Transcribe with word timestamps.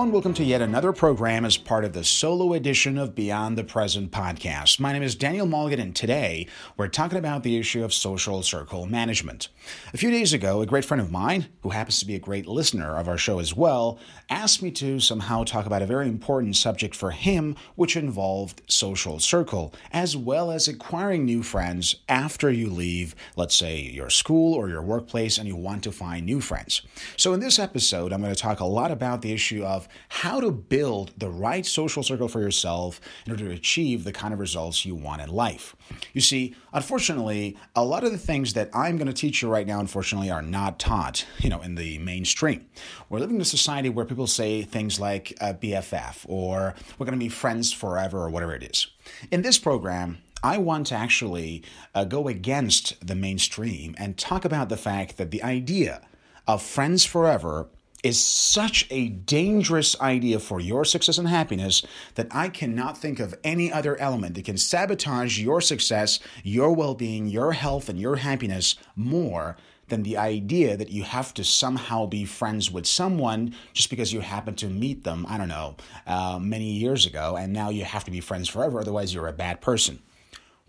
And 0.00 0.14
welcome 0.14 0.32
to 0.34 0.44
yet 0.44 0.62
another 0.62 0.94
program 0.94 1.44
as 1.44 1.58
part 1.58 1.84
of 1.84 1.92
the 1.92 2.04
solo 2.04 2.54
edition 2.54 2.96
of 2.96 3.14
Beyond 3.14 3.58
the 3.58 3.64
Present 3.64 4.10
podcast. 4.10 4.80
My 4.80 4.94
name 4.94 5.02
is 5.02 5.14
Daniel 5.14 5.44
Mulligan, 5.44 5.78
and 5.78 5.94
today 5.94 6.46
we're 6.78 6.88
talking 6.88 7.18
about 7.18 7.42
the 7.42 7.58
issue 7.58 7.84
of 7.84 7.92
social 7.92 8.42
circle 8.42 8.86
management. 8.86 9.48
A 9.92 9.98
few 9.98 10.10
days 10.10 10.32
ago, 10.32 10.62
a 10.62 10.66
great 10.66 10.86
friend 10.86 11.02
of 11.02 11.12
mine, 11.12 11.48
who 11.60 11.68
happens 11.68 12.00
to 12.00 12.06
be 12.06 12.14
a 12.14 12.18
great 12.18 12.46
listener 12.46 12.96
of 12.96 13.08
our 13.08 13.18
show 13.18 13.40
as 13.40 13.54
well, 13.54 13.98
asked 14.30 14.62
me 14.62 14.70
to 14.70 15.00
somehow 15.00 15.44
talk 15.44 15.66
about 15.66 15.82
a 15.82 15.86
very 15.86 16.08
important 16.08 16.56
subject 16.56 16.96
for 16.96 17.10
him, 17.10 17.54
which 17.74 17.94
involved 17.94 18.62
social 18.68 19.18
circle, 19.18 19.74
as 19.92 20.16
well 20.16 20.50
as 20.50 20.66
acquiring 20.66 21.26
new 21.26 21.42
friends 21.42 21.96
after 22.08 22.50
you 22.50 22.70
leave, 22.70 23.14
let's 23.36 23.54
say, 23.54 23.78
your 23.82 24.08
school 24.08 24.54
or 24.54 24.70
your 24.70 24.82
workplace, 24.82 25.36
and 25.36 25.46
you 25.46 25.56
want 25.56 25.84
to 25.84 25.92
find 25.92 26.24
new 26.24 26.40
friends. 26.40 26.80
So, 27.18 27.34
in 27.34 27.40
this 27.40 27.58
episode, 27.58 28.14
I'm 28.14 28.22
going 28.22 28.34
to 28.34 28.40
talk 28.40 28.60
a 28.60 28.64
lot 28.64 28.90
about 28.90 29.20
the 29.20 29.32
issue 29.34 29.62
of 29.62 29.88
how 30.08 30.40
to 30.40 30.50
build 30.50 31.12
the 31.18 31.28
right 31.28 31.64
social 31.64 32.02
circle 32.02 32.28
for 32.28 32.40
yourself 32.40 33.00
in 33.26 33.32
order 33.32 33.44
to 33.46 33.50
achieve 33.50 34.04
the 34.04 34.12
kind 34.12 34.32
of 34.32 34.40
results 34.40 34.84
you 34.84 34.94
want 34.94 35.22
in 35.22 35.30
life. 35.30 35.76
You 36.12 36.20
see, 36.20 36.54
unfortunately, 36.72 37.56
a 37.74 37.84
lot 37.84 38.04
of 38.04 38.12
the 38.12 38.18
things 38.18 38.54
that 38.54 38.70
I'm 38.74 38.96
going 38.96 39.06
to 39.06 39.12
teach 39.12 39.42
you 39.42 39.48
right 39.48 39.66
now, 39.66 39.80
unfortunately, 39.80 40.30
are 40.30 40.42
not 40.42 40.78
taught, 40.78 41.26
you 41.38 41.50
know, 41.50 41.60
in 41.60 41.74
the 41.74 41.98
mainstream. 41.98 42.66
We're 43.08 43.20
living 43.20 43.36
in 43.36 43.42
a 43.42 43.46
society 43.46 43.88
where 43.88 44.04
people 44.04 44.26
say 44.26 44.62
things 44.62 45.00
like 45.00 45.36
uh, 45.40 45.54
BFF 45.54 46.24
or 46.28 46.74
we're 46.98 47.06
going 47.06 47.18
to 47.18 47.24
be 47.24 47.28
friends 47.28 47.72
forever 47.72 48.18
or 48.18 48.30
whatever 48.30 48.54
it 48.54 48.62
is. 48.62 48.86
In 49.30 49.42
this 49.42 49.58
program, 49.58 50.18
I 50.42 50.58
want 50.58 50.86
to 50.88 50.94
actually 50.94 51.62
uh, 51.94 52.04
go 52.04 52.28
against 52.28 53.06
the 53.06 53.14
mainstream 53.14 53.94
and 53.98 54.16
talk 54.16 54.44
about 54.44 54.68
the 54.70 54.76
fact 54.76 55.18
that 55.18 55.30
the 55.30 55.42
idea 55.42 56.00
of 56.46 56.62
friends 56.62 57.04
forever 57.04 57.68
is 58.02 58.20
such 58.20 58.86
a 58.90 59.08
dangerous 59.08 60.00
idea 60.00 60.38
for 60.38 60.60
your 60.60 60.84
success 60.84 61.18
and 61.18 61.28
happiness 61.28 61.82
that 62.14 62.28
I 62.30 62.48
cannot 62.48 62.98
think 62.98 63.20
of 63.20 63.38
any 63.44 63.72
other 63.72 63.96
element 63.98 64.34
that 64.34 64.44
can 64.44 64.56
sabotage 64.56 65.38
your 65.38 65.60
success, 65.60 66.18
your 66.42 66.72
well 66.72 66.94
being, 66.94 67.26
your 67.26 67.52
health, 67.52 67.88
and 67.88 68.00
your 68.00 68.16
happiness 68.16 68.76
more 68.96 69.56
than 69.88 70.02
the 70.04 70.16
idea 70.16 70.76
that 70.76 70.90
you 70.90 71.02
have 71.02 71.34
to 71.34 71.44
somehow 71.44 72.06
be 72.06 72.24
friends 72.24 72.70
with 72.70 72.86
someone 72.86 73.54
just 73.74 73.90
because 73.90 74.12
you 74.12 74.20
happen 74.20 74.54
to 74.54 74.68
meet 74.68 75.04
them, 75.04 75.26
I 75.28 75.36
don't 75.36 75.48
know, 75.48 75.76
uh, 76.06 76.38
many 76.40 76.70
years 76.70 77.06
ago, 77.06 77.36
and 77.36 77.52
now 77.52 77.70
you 77.70 77.84
have 77.84 78.04
to 78.04 78.10
be 78.10 78.20
friends 78.20 78.48
forever, 78.48 78.80
otherwise, 78.80 79.12
you're 79.12 79.28
a 79.28 79.32
bad 79.32 79.60
person. 79.60 80.00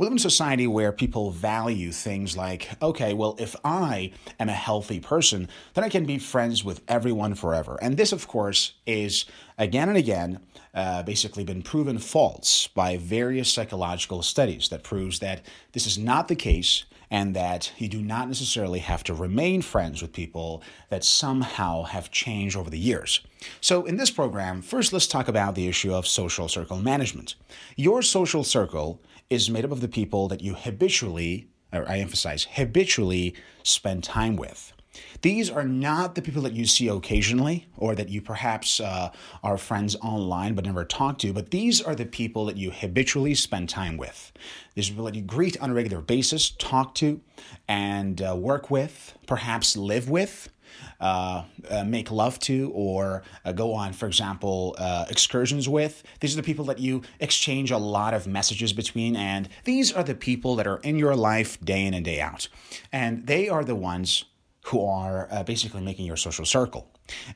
We 0.01 0.05
live 0.05 0.13
in 0.13 0.17
a 0.17 0.21
society 0.21 0.65
where 0.65 0.91
people 0.91 1.29
value 1.29 1.91
things 1.91 2.35
like, 2.35 2.71
okay, 2.81 3.13
well, 3.13 3.35
if 3.37 3.55
I 3.63 4.13
am 4.39 4.49
a 4.49 4.51
healthy 4.51 4.99
person, 4.99 5.47
then 5.75 5.83
I 5.83 5.89
can 5.89 6.05
be 6.05 6.17
friends 6.17 6.63
with 6.63 6.81
everyone 6.87 7.35
forever. 7.35 7.77
And 7.83 7.97
this, 7.97 8.11
of 8.11 8.27
course, 8.27 8.73
is 8.87 9.25
again 9.59 9.89
and 9.89 9.97
again 9.99 10.39
uh, 10.73 11.03
basically 11.03 11.43
been 11.43 11.61
proven 11.61 11.99
false 11.99 12.65
by 12.65 12.97
various 12.97 13.53
psychological 13.53 14.23
studies 14.23 14.69
that 14.69 14.81
proves 14.81 15.19
that 15.19 15.45
this 15.73 15.85
is 15.85 15.99
not 15.99 16.29
the 16.29 16.35
case 16.35 16.85
and 17.11 17.35
that 17.35 17.71
you 17.77 17.87
do 17.87 18.01
not 18.01 18.27
necessarily 18.27 18.79
have 18.79 19.03
to 19.03 19.13
remain 19.13 19.61
friends 19.61 20.01
with 20.01 20.13
people 20.13 20.63
that 20.89 21.03
somehow 21.03 21.83
have 21.83 22.09
changed 22.09 22.57
over 22.57 22.71
the 22.71 22.79
years. 22.79 23.19
So, 23.59 23.85
in 23.85 23.97
this 23.97 24.09
program, 24.09 24.63
first 24.63 24.93
let's 24.93 25.05
talk 25.05 25.27
about 25.27 25.53
the 25.53 25.67
issue 25.67 25.93
of 25.93 26.07
social 26.07 26.47
circle 26.47 26.77
management. 26.77 27.35
Your 27.75 28.01
social 28.01 28.43
circle 28.43 28.99
is 29.31 29.49
made 29.49 29.63
up 29.63 29.71
of 29.71 29.79
the 29.79 29.87
people 29.87 30.27
that 30.27 30.41
you 30.41 30.53
habitually, 30.53 31.47
or 31.71 31.87
I 31.89 31.99
emphasize, 31.99 32.45
habitually 32.51 33.33
spend 33.63 34.03
time 34.03 34.35
with. 34.35 34.73
These 35.21 35.49
are 35.49 35.63
not 35.63 36.15
the 36.15 36.21
people 36.21 36.41
that 36.41 36.51
you 36.51 36.65
see 36.65 36.89
occasionally 36.89 37.67
or 37.77 37.95
that 37.95 38.09
you 38.09 38.21
perhaps 38.21 38.81
uh, 38.81 39.11
are 39.41 39.57
friends 39.57 39.95
online 40.01 40.53
but 40.53 40.65
never 40.65 40.83
talk 40.83 41.17
to, 41.19 41.31
but 41.31 41.51
these 41.51 41.81
are 41.81 41.95
the 41.95 42.05
people 42.05 42.45
that 42.47 42.57
you 42.57 42.71
habitually 42.71 43.33
spend 43.33 43.69
time 43.69 43.95
with. 43.95 44.33
These 44.75 44.89
people 44.89 45.05
that 45.05 45.15
you 45.15 45.21
greet 45.21 45.57
on 45.61 45.69
a 45.69 45.73
regular 45.73 46.01
basis, 46.01 46.49
talk 46.49 46.93
to, 46.95 47.21
and 47.69 48.21
uh, 48.21 48.35
work 48.35 48.69
with, 48.69 49.17
perhaps 49.27 49.77
live 49.77 50.09
with 50.09 50.49
uh, 50.99 51.43
uh, 51.69 51.83
make 51.83 52.11
love 52.11 52.39
to 52.39 52.71
or 52.73 53.23
uh, 53.45 53.51
go 53.51 53.73
on, 53.73 53.93
for 53.93 54.07
example, 54.07 54.75
uh, 54.77 55.05
excursions 55.09 55.67
with. 55.67 56.03
These 56.19 56.33
are 56.33 56.37
the 56.37 56.43
people 56.43 56.65
that 56.65 56.79
you 56.79 57.01
exchange 57.19 57.71
a 57.71 57.77
lot 57.77 58.13
of 58.13 58.27
messages 58.27 58.73
between, 58.73 59.15
and 59.15 59.49
these 59.63 59.91
are 59.91 60.03
the 60.03 60.15
people 60.15 60.55
that 60.55 60.67
are 60.67 60.77
in 60.77 60.97
your 60.97 61.15
life 61.15 61.59
day 61.61 61.85
in 61.85 61.93
and 61.93 62.05
day 62.05 62.21
out. 62.21 62.47
And 62.91 63.27
they 63.27 63.49
are 63.49 63.63
the 63.63 63.75
ones 63.75 64.25
who 64.65 64.85
are 64.85 65.27
uh, 65.31 65.43
basically 65.43 65.81
making 65.81 66.05
your 66.05 66.17
social 66.17 66.45
circle. 66.45 66.87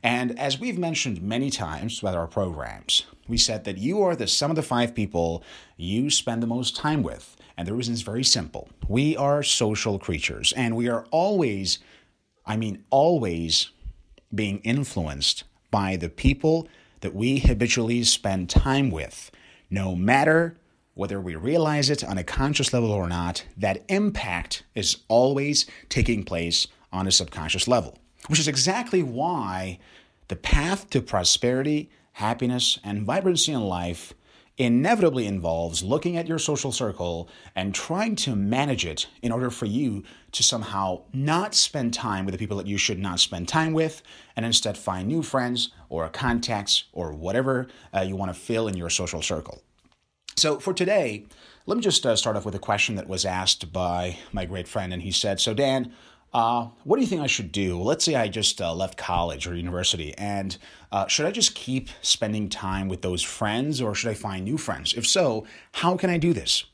And 0.04 0.38
as 0.40 0.60
we've 0.60 0.78
mentioned 0.78 1.22
many 1.22 1.50
times 1.50 2.00
throughout 2.00 2.16
our 2.16 2.28
programs, 2.28 3.06
we 3.28 3.38
said 3.38 3.64
that 3.64 3.78
you 3.78 4.02
are 4.04 4.16
the 4.16 4.28
sum 4.28 4.52
of 4.52 4.56
the 4.56 4.62
five 4.62 4.94
people 4.94 5.44
you 5.76 6.10
spend 6.10 6.44
the 6.44 6.48
most 6.48 6.76
time 6.76 7.04
with. 7.04 7.36
And 7.58 7.68
the 7.68 7.74
reason 7.74 7.94
is 7.94 8.02
very 8.02 8.24
simple. 8.24 8.70
We 8.88 9.16
are 9.16 9.42
social 9.42 9.98
creatures, 9.98 10.54
and 10.54 10.76
we 10.76 10.90
are 10.90 11.06
always 11.10 11.80
I 12.46 12.58
mean, 12.58 12.84
always 12.90 13.70
being 14.34 14.60
influenced 14.60 15.44
by 15.72 15.96
the 15.96 16.10
people 16.10 16.68
that 17.02 17.16
we 17.16 17.40
habitually 17.40 18.04
spend 18.04 18.50
time 18.50 18.92
with, 18.92 19.32
no 19.70 19.96
matter 19.96 20.58
whether 20.94 21.20
we 21.20 21.36
realize 21.36 21.90
it 21.90 22.04
on 22.04 22.18
a 22.18 22.24
conscious 22.24 22.74
level 22.74 22.92
or 22.92 23.08
not, 23.08 23.46
that 23.58 23.84
impact 23.90 24.64
is 24.74 24.98
always 25.08 25.66
taking 25.90 26.24
place 26.24 26.68
on 26.92 27.08
a 27.08 27.12
subconscious 27.12 27.68
level, 27.68 27.98
which 28.28 28.40
is 28.40 28.48
exactly 28.48 29.04
why 29.04 29.78
the 30.30 30.36
path 30.36 30.90
to 30.90 31.02
prosperity, 31.02 31.90
happiness, 32.14 32.80
and 32.84 33.04
vibrancy 33.04 33.52
in 33.52 33.62
life 33.62 34.14
inevitably 34.58 35.28
involves 35.28 35.84
looking 35.84 36.16
at 36.16 36.28
your 36.28 36.40
social 36.40 36.72
circle 36.72 37.30
and 37.56 37.76
trying 37.76 38.16
to 38.16 38.36
manage 38.36 38.86
it 38.86 39.08
in 39.22 39.32
order 39.32 39.50
for 39.50 39.66
you 39.66 40.02
to 40.36 40.44
somehow 40.44 41.02
not 41.14 41.56
spend 41.56 41.94
time 41.94 42.26
with 42.26 42.34
the 42.34 42.38
people 42.38 42.58
that 42.58 42.68
you 42.68 42.78
should 42.78 43.00
not 43.00 43.20
spend 43.20 43.48
time 43.48 43.74
with 43.74 44.02
and 44.36 44.46
instead 44.46 44.78
find 44.78 45.08
new 45.08 45.24
friends 45.24 45.70
or 45.90 46.08
contacts 46.10 46.86
or 46.92 47.14
whatever 47.14 47.68
uh, 47.94 48.02
you 48.02 48.16
want 48.16 48.34
to 48.34 48.40
fill 48.40 48.68
in 48.68 48.76
your 48.76 48.90
social 48.90 49.22
circle. 49.22 49.62
So, 50.38 50.60
for 50.60 50.74
today, 50.74 51.26
let 51.66 51.78
me 51.78 51.82
just 51.82 52.06
uh, 52.06 52.16
start 52.18 52.36
off 52.36 52.46
with 52.46 52.56
a 52.56 52.60
question 52.60 52.96
that 52.96 53.08
was 53.08 53.26
asked 53.26 53.72
by 53.72 54.18
my 54.34 54.46
great 54.46 54.68
friend. 54.68 54.92
And 54.92 55.02
he 55.02 55.12
said, 55.12 55.40
So, 55.40 55.54
Dan, 55.54 55.94
uh, 56.34 56.68
what 56.84 56.98
do 56.98 57.02
you 57.02 57.08
think 57.08 57.22
I 57.22 57.28
should 57.28 57.54
do? 57.54 57.82
Let's 57.82 58.04
say 58.04 58.16
I 58.16 58.28
just 58.28 58.60
uh, 58.60 58.74
left 58.74 58.98
college 58.98 59.48
or 59.48 59.56
university, 59.56 60.14
and 60.18 60.58
uh, 60.92 61.08
should 61.08 61.26
I 61.26 61.32
just 61.32 61.56
keep 61.56 61.88
spending 62.02 62.50
time 62.50 62.90
with 62.90 63.02
those 63.02 63.24
friends 63.24 63.82
or 63.82 63.96
should 63.96 64.12
I 64.12 64.16
find 64.16 64.44
new 64.44 64.58
friends? 64.58 64.94
If 64.94 65.08
so, 65.08 65.48
how 65.72 65.96
can 65.96 66.10
I 66.10 66.18
do 66.18 66.34
this? 66.34 66.66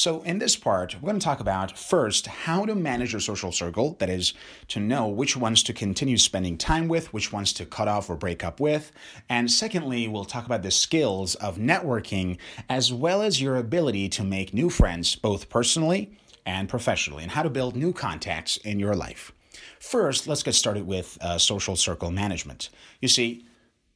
So, 0.00 0.22
in 0.22 0.38
this 0.38 0.56
part, 0.56 0.94
we're 0.94 1.08
going 1.10 1.20
to 1.20 1.22
talk 1.22 1.40
about 1.40 1.78
first 1.78 2.26
how 2.26 2.64
to 2.64 2.74
manage 2.74 3.12
your 3.12 3.20
social 3.20 3.52
circle, 3.52 3.96
that 3.98 4.08
is, 4.08 4.32
to 4.68 4.80
know 4.80 5.06
which 5.06 5.36
ones 5.36 5.62
to 5.64 5.74
continue 5.74 6.16
spending 6.16 6.56
time 6.56 6.88
with, 6.88 7.12
which 7.12 7.34
ones 7.34 7.52
to 7.52 7.66
cut 7.66 7.86
off 7.86 8.08
or 8.08 8.16
break 8.16 8.42
up 8.42 8.60
with. 8.60 8.92
And 9.28 9.50
secondly, 9.50 10.08
we'll 10.08 10.24
talk 10.24 10.46
about 10.46 10.62
the 10.62 10.70
skills 10.70 11.34
of 11.34 11.58
networking 11.58 12.38
as 12.66 12.90
well 12.90 13.20
as 13.20 13.42
your 13.42 13.56
ability 13.56 14.08
to 14.08 14.24
make 14.24 14.54
new 14.54 14.70
friends, 14.70 15.16
both 15.16 15.50
personally 15.50 16.16
and 16.46 16.66
professionally, 16.66 17.22
and 17.22 17.32
how 17.32 17.42
to 17.42 17.50
build 17.50 17.76
new 17.76 17.92
contacts 17.92 18.56
in 18.56 18.80
your 18.80 18.96
life. 18.96 19.32
First, 19.80 20.26
let's 20.26 20.42
get 20.42 20.54
started 20.54 20.86
with 20.86 21.18
uh, 21.20 21.36
social 21.36 21.76
circle 21.76 22.10
management. 22.10 22.70
You 23.02 23.08
see, 23.08 23.44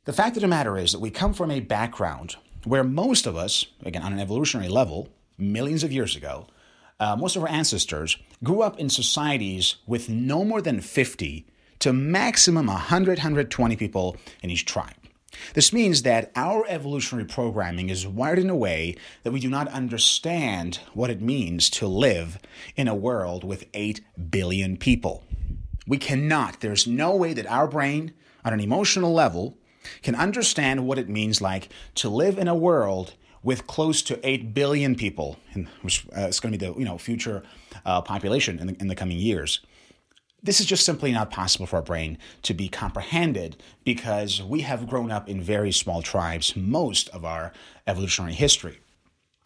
the 0.04 0.12
fact 0.12 0.36
of 0.36 0.42
the 0.42 0.48
matter 0.48 0.76
is 0.76 0.92
that 0.92 1.00
we 1.00 1.08
come 1.08 1.32
from 1.32 1.50
a 1.50 1.60
background 1.60 2.36
where 2.64 2.84
most 2.84 3.26
of 3.26 3.38
us, 3.38 3.64
again, 3.86 4.02
on 4.02 4.12
an 4.12 4.20
evolutionary 4.20 4.68
level, 4.68 5.08
millions 5.38 5.84
of 5.84 5.92
years 5.92 6.16
ago, 6.16 6.46
uh, 7.00 7.16
most 7.16 7.36
of 7.36 7.42
our 7.42 7.48
ancestors 7.48 8.16
grew 8.42 8.62
up 8.62 8.78
in 8.78 8.88
societies 8.88 9.76
with 9.86 10.08
no 10.08 10.44
more 10.44 10.62
than 10.62 10.80
50 10.80 11.46
to 11.80 11.92
maximum 11.92 12.66
100, 12.66 13.18
120 13.18 13.76
people 13.76 14.16
in 14.42 14.50
each 14.50 14.64
tribe. 14.64 14.94
This 15.54 15.72
means 15.72 16.02
that 16.02 16.30
our 16.36 16.64
evolutionary 16.68 17.26
programming 17.26 17.90
is 17.90 18.06
wired 18.06 18.38
in 18.38 18.48
a 18.48 18.56
way 18.56 18.96
that 19.24 19.32
we 19.32 19.40
do 19.40 19.50
not 19.50 19.68
understand 19.68 20.80
what 20.92 21.10
it 21.10 21.20
means 21.20 21.68
to 21.70 21.86
live 21.86 22.38
in 22.76 22.88
a 22.88 22.94
world 22.94 23.44
with 23.44 23.66
8 23.74 24.00
billion 24.30 24.76
people. 24.76 25.24
We 25.86 25.98
cannot, 25.98 26.60
there's 26.60 26.86
no 26.86 27.14
way 27.14 27.34
that 27.34 27.46
our 27.46 27.66
brain, 27.66 28.14
on 28.44 28.52
an 28.52 28.60
emotional 28.60 29.12
level, 29.12 29.58
can 30.02 30.14
understand 30.14 30.86
what 30.86 30.98
it 30.98 31.08
means 31.08 31.42
like 31.42 31.68
to 31.96 32.08
live 32.08 32.38
in 32.38 32.48
a 32.48 32.54
world 32.54 33.14
with 33.44 33.66
close 33.66 34.02
to 34.02 34.18
8 34.26 34.54
billion 34.54 34.96
people, 34.96 35.36
which 35.82 36.06
uh, 36.16 36.22
is 36.22 36.40
going 36.40 36.52
to 36.52 36.58
be 36.58 36.66
the 36.66 36.76
you 36.76 36.84
know, 36.84 36.98
future 36.98 37.44
uh, 37.84 38.00
population 38.00 38.58
in 38.58 38.66
the, 38.66 38.76
in 38.80 38.88
the 38.88 38.96
coming 38.96 39.18
years. 39.18 39.60
This 40.42 40.60
is 40.60 40.66
just 40.66 40.84
simply 40.84 41.12
not 41.12 41.30
possible 41.30 41.66
for 41.66 41.76
our 41.76 41.82
brain 41.82 42.18
to 42.42 42.52
be 42.52 42.68
comprehended 42.68 43.56
because 43.84 44.42
we 44.42 44.62
have 44.62 44.86
grown 44.86 45.10
up 45.10 45.28
in 45.28 45.40
very 45.40 45.72
small 45.72 46.02
tribes 46.02 46.56
most 46.56 47.08
of 47.10 47.24
our 47.24 47.52
evolutionary 47.86 48.34
history. 48.34 48.78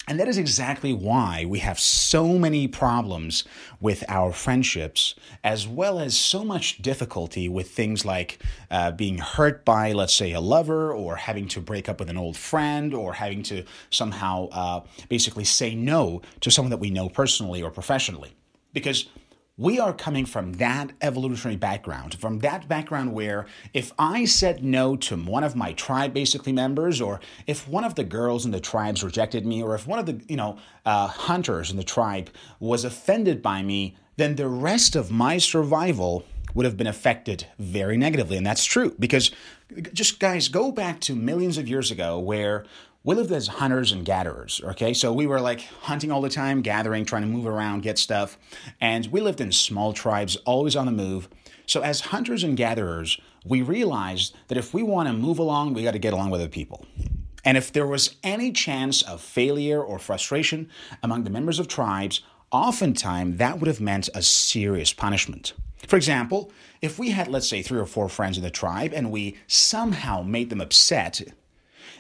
And 0.08 0.19
that 0.19 0.26
is 0.26 0.38
exactly 0.38 0.94
why 0.94 1.44
we 1.46 1.58
have 1.58 1.78
so 1.78 2.38
many 2.38 2.66
problems 2.66 3.44
with 3.78 4.02
our 4.08 4.32
friendships, 4.32 5.14
as 5.44 5.69
well 5.69 6.00
as 6.00 6.19
so 6.19 6.43
much 6.43 6.78
difficulty 6.78 7.46
with 7.46 7.70
things 7.70 8.06
like 8.06 8.43
uh, 8.70 8.93
being 8.93 9.19
hurt 9.19 9.66
by, 9.66 9.93
let's 9.93 10.14
say, 10.14 10.32
a 10.32 10.40
lover, 10.40 10.90
or 10.94 11.16
having 11.16 11.46
to 11.49 11.60
break 11.60 11.90
up 11.90 12.00
with 12.00 12.08
an 12.08 12.16
old 12.16 12.38
friend, 12.38 12.94
or 12.94 13.12
having 13.12 13.43
to 13.44 13.64
somehow 13.90 14.49
uh, 14.49 14.81
basically 15.10 15.44
say 15.44 15.75
no 15.75 16.22
to 16.40 16.50
someone 16.50 16.70
that 16.70 16.81
we 16.81 16.88
know 16.88 17.10
personally 17.10 17.62
or 17.62 17.70
professionally. 17.70 18.32
Because 18.72 19.10
we 19.58 19.81
are 19.81 19.93
coming 19.93 20.25
from 20.25 20.52
that 20.55 20.93
evolutionary 21.02 21.56
background, 21.56 22.14
from 22.14 22.38
that 22.38 22.69
background 22.69 23.12
where 23.12 23.46
if 23.75 23.93
I 23.99 24.25
said 24.25 24.62
no 24.62 24.96
to 24.96 25.16
one 25.16 25.43
of 25.43 25.56
my 25.56 25.72
tribe 25.72 26.14
basically 26.14 26.52
members, 26.52 27.00
or 27.00 27.20
if 27.46 27.69
one 27.69 27.82
of 27.82 27.96
the 27.96 28.05
girls 28.05 28.46
in 28.46 28.52
the 28.52 28.60
tribes 28.60 29.02
rejected 29.02 29.44
me, 29.44 29.60
or 29.60 29.75
if 29.75 29.87
one 29.87 29.99
of 29.99 30.06
the 30.06 30.22
you 30.28 30.37
know 30.37 30.58
uh, 30.87 31.08
hunters 31.08 31.70
in 31.72 31.76
the 31.76 31.84
tribe 31.84 32.31
was 32.60 32.84
offended 32.84 33.43
by 33.43 33.62
me, 33.62 33.96
then 34.16 34.37
the 34.37 34.49
rest 34.49 34.94
of 34.94 35.10
my 35.10 35.38
survival 35.38 36.25
would 36.55 36.64
have 36.64 36.76
been 36.76 36.87
affected 36.87 37.46
very 37.58 37.96
negatively, 37.96 38.37
and 38.37 38.46
that's 38.46 38.64
true 38.64 38.94
because 38.99 39.32
just 39.93 40.20
guys 40.20 40.49
go 40.49 40.72
back 40.72 41.00
to 41.00 41.14
millions 41.14 41.58
of 41.58 41.69
years 41.69 41.90
ago 41.90 42.19
where 42.19 42.64
we 43.04 43.14
lived 43.14 43.32
as 43.32 43.48
hunters 43.48 43.92
and 43.92 44.04
gatherers, 44.04 44.60
okay? 44.62 44.92
So 44.92 45.12
we 45.12 45.26
were 45.26 45.40
like 45.40 45.60
hunting 45.82 46.10
all 46.10 46.20
the 46.20 46.28
time, 46.28 46.62
gathering, 46.62 47.04
trying 47.04 47.22
to 47.22 47.28
move 47.28 47.46
around, 47.46 47.82
get 47.82 47.98
stuff. 47.98 48.36
And 48.80 49.06
we 49.06 49.20
lived 49.20 49.40
in 49.40 49.52
small 49.52 49.92
tribes, 49.92 50.36
always 50.44 50.76
on 50.76 50.86
the 50.86 50.92
move. 50.92 51.28
So 51.64 51.80
as 51.80 52.00
hunters 52.00 52.44
and 52.44 52.56
gatherers, 52.56 53.18
we 53.44 53.62
realized 53.62 54.36
that 54.48 54.58
if 54.58 54.74
we 54.74 54.82
want 54.82 55.08
to 55.08 55.14
move 55.14 55.38
along, 55.38 55.74
we 55.74 55.84
got 55.84 55.92
to 55.92 55.98
get 55.98 56.12
along 56.12 56.30
with 56.30 56.40
other 56.40 56.50
people. 56.50 56.84
And 57.44 57.56
if 57.56 57.72
there 57.72 57.86
was 57.86 58.16
any 58.22 58.52
chance 58.52 59.00
of 59.02 59.20
failure 59.20 59.82
or 59.82 59.98
frustration 59.98 60.68
among 61.02 61.24
the 61.24 61.30
members 61.30 61.58
of 61.58 61.68
tribes, 61.68 62.20
oftentimes 62.50 63.38
that 63.38 63.58
would 63.58 63.68
have 63.68 63.80
meant 63.80 64.08
a 64.14 64.22
serious 64.22 64.92
punishment. 64.92 65.54
For 65.86 65.96
example, 65.96 66.50
if 66.82 66.98
we 66.98 67.10
had, 67.10 67.28
let's 67.28 67.48
say, 67.48 67.62
three 67.62 67.78
or 67.78 67.86
four 67.86 68.08
friends 68.08 68.36
in 68.36 68.42
the 68.42 68.50
tribe 68.50 68.92
and 68.92 69.10
we 69.10 69.38
somehow 69.46 70.22
made 70.22 70.50
them 70.50 70.60
upset, 70.60 71.22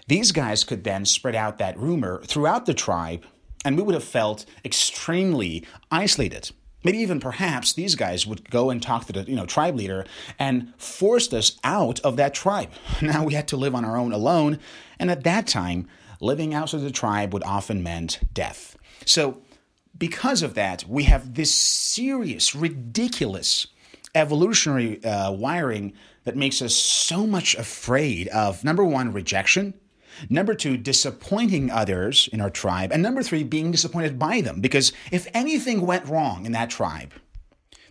these 0.08 0.32
guys 0.32 0.64
could 0.64 0.84
then 0.84 1.04
spread 1.04 1.34
out 1.34 1.58
that 1.58 1.78
rumor 1.78 2.22
throughout 2.24 2.66
the 2.66 2.74
tribe, 2.74 3.24
and 3.64 3.76
we 3.76 3.82
would 3.82 3.94
have 3.94 4.04
felt 4.04 4.46
extremely 4.64 5.64
isolated. 5.90 6.50
Maybe 6.82 6.98
even 6.98 7.20
perhaps 7.20 7.72
these 7.72 7.94
guys 7.94 8.26
would 8.26 8.50
go 8.50 8.70
and 8.70 8.82
talk 8.82 9.06
to 9.06 9.12
the 9.12 9.22
you 9.24 9.36
know 9.36 9.46
tribe 9.46 9.76
leader 9.76 10.06
and 10.38 10.72
forced 10.78 11.34
us 11.34 11.58
out 11.62 12.00
of 12.00 12.16
that 12.16 12.34
tribe. 12.34 12.70
Now 13.02 13.24
we 13.24 13.34
had 13.34 13.48
to 13.48 13.56
live 13.56 13.74
on 13.74 13.84
our 13.84 13.96
own 13.96 14.12
alone, 14.12 14.58
and 14.98 15.10
at 15.10 15.24
that 15.24 15.46
time, 15.46 15.88
living 16.20 16.54
outside 16.54 16.80
the 16.80 16.90
tribe 16.90 17.32
would 17.32 17.44
often 17.44 17.82
meant 17.82 18.20
death. 18.32 18.76
So 19.04 19.42
because 19.96 20.42
of 20.42 20.54
that, 20.54 20.84
we 20.88 21.04
have 21.04 21.34
this 21.34 21.52
serious, 21.52 22.54
ridiculous 22.54 23.66
evolutionary 24.14 25.04
uh, 25.04 25.30
wiring 25.32 25.92
that 26.24 26.36
makes 26.36 26.62
us 26.62 26.74
so 26.74 27.26
much 27.26 27.54
afraid 27.56 28.28
of 28.28 28.64
number 28.64 28.84
one, 28.84 29.12
rejection, 29.12 29.74
Number 30.28 30.54
two, 30.54 30.76
disappointing 30.76 31.70
others 31.70 32.28
in 32.32 32.40
our 32.40 32.50
tribe. 32.50 32.92
And 32.92 33.02
number 33.02 33.22
three, 33.22 33.44
being 33.44 33.70
disappointed 33.70 34.18
by 34.18 34.40
them. 34.40 34.60
Because 34.60 34.92
if 35.10 35.26
anything 35.34 35.82
went 35.82 36.06
wrong 36.06 36.46
in 36.46 36.52
that 36.52 36.70
tribe, 36.70 37.12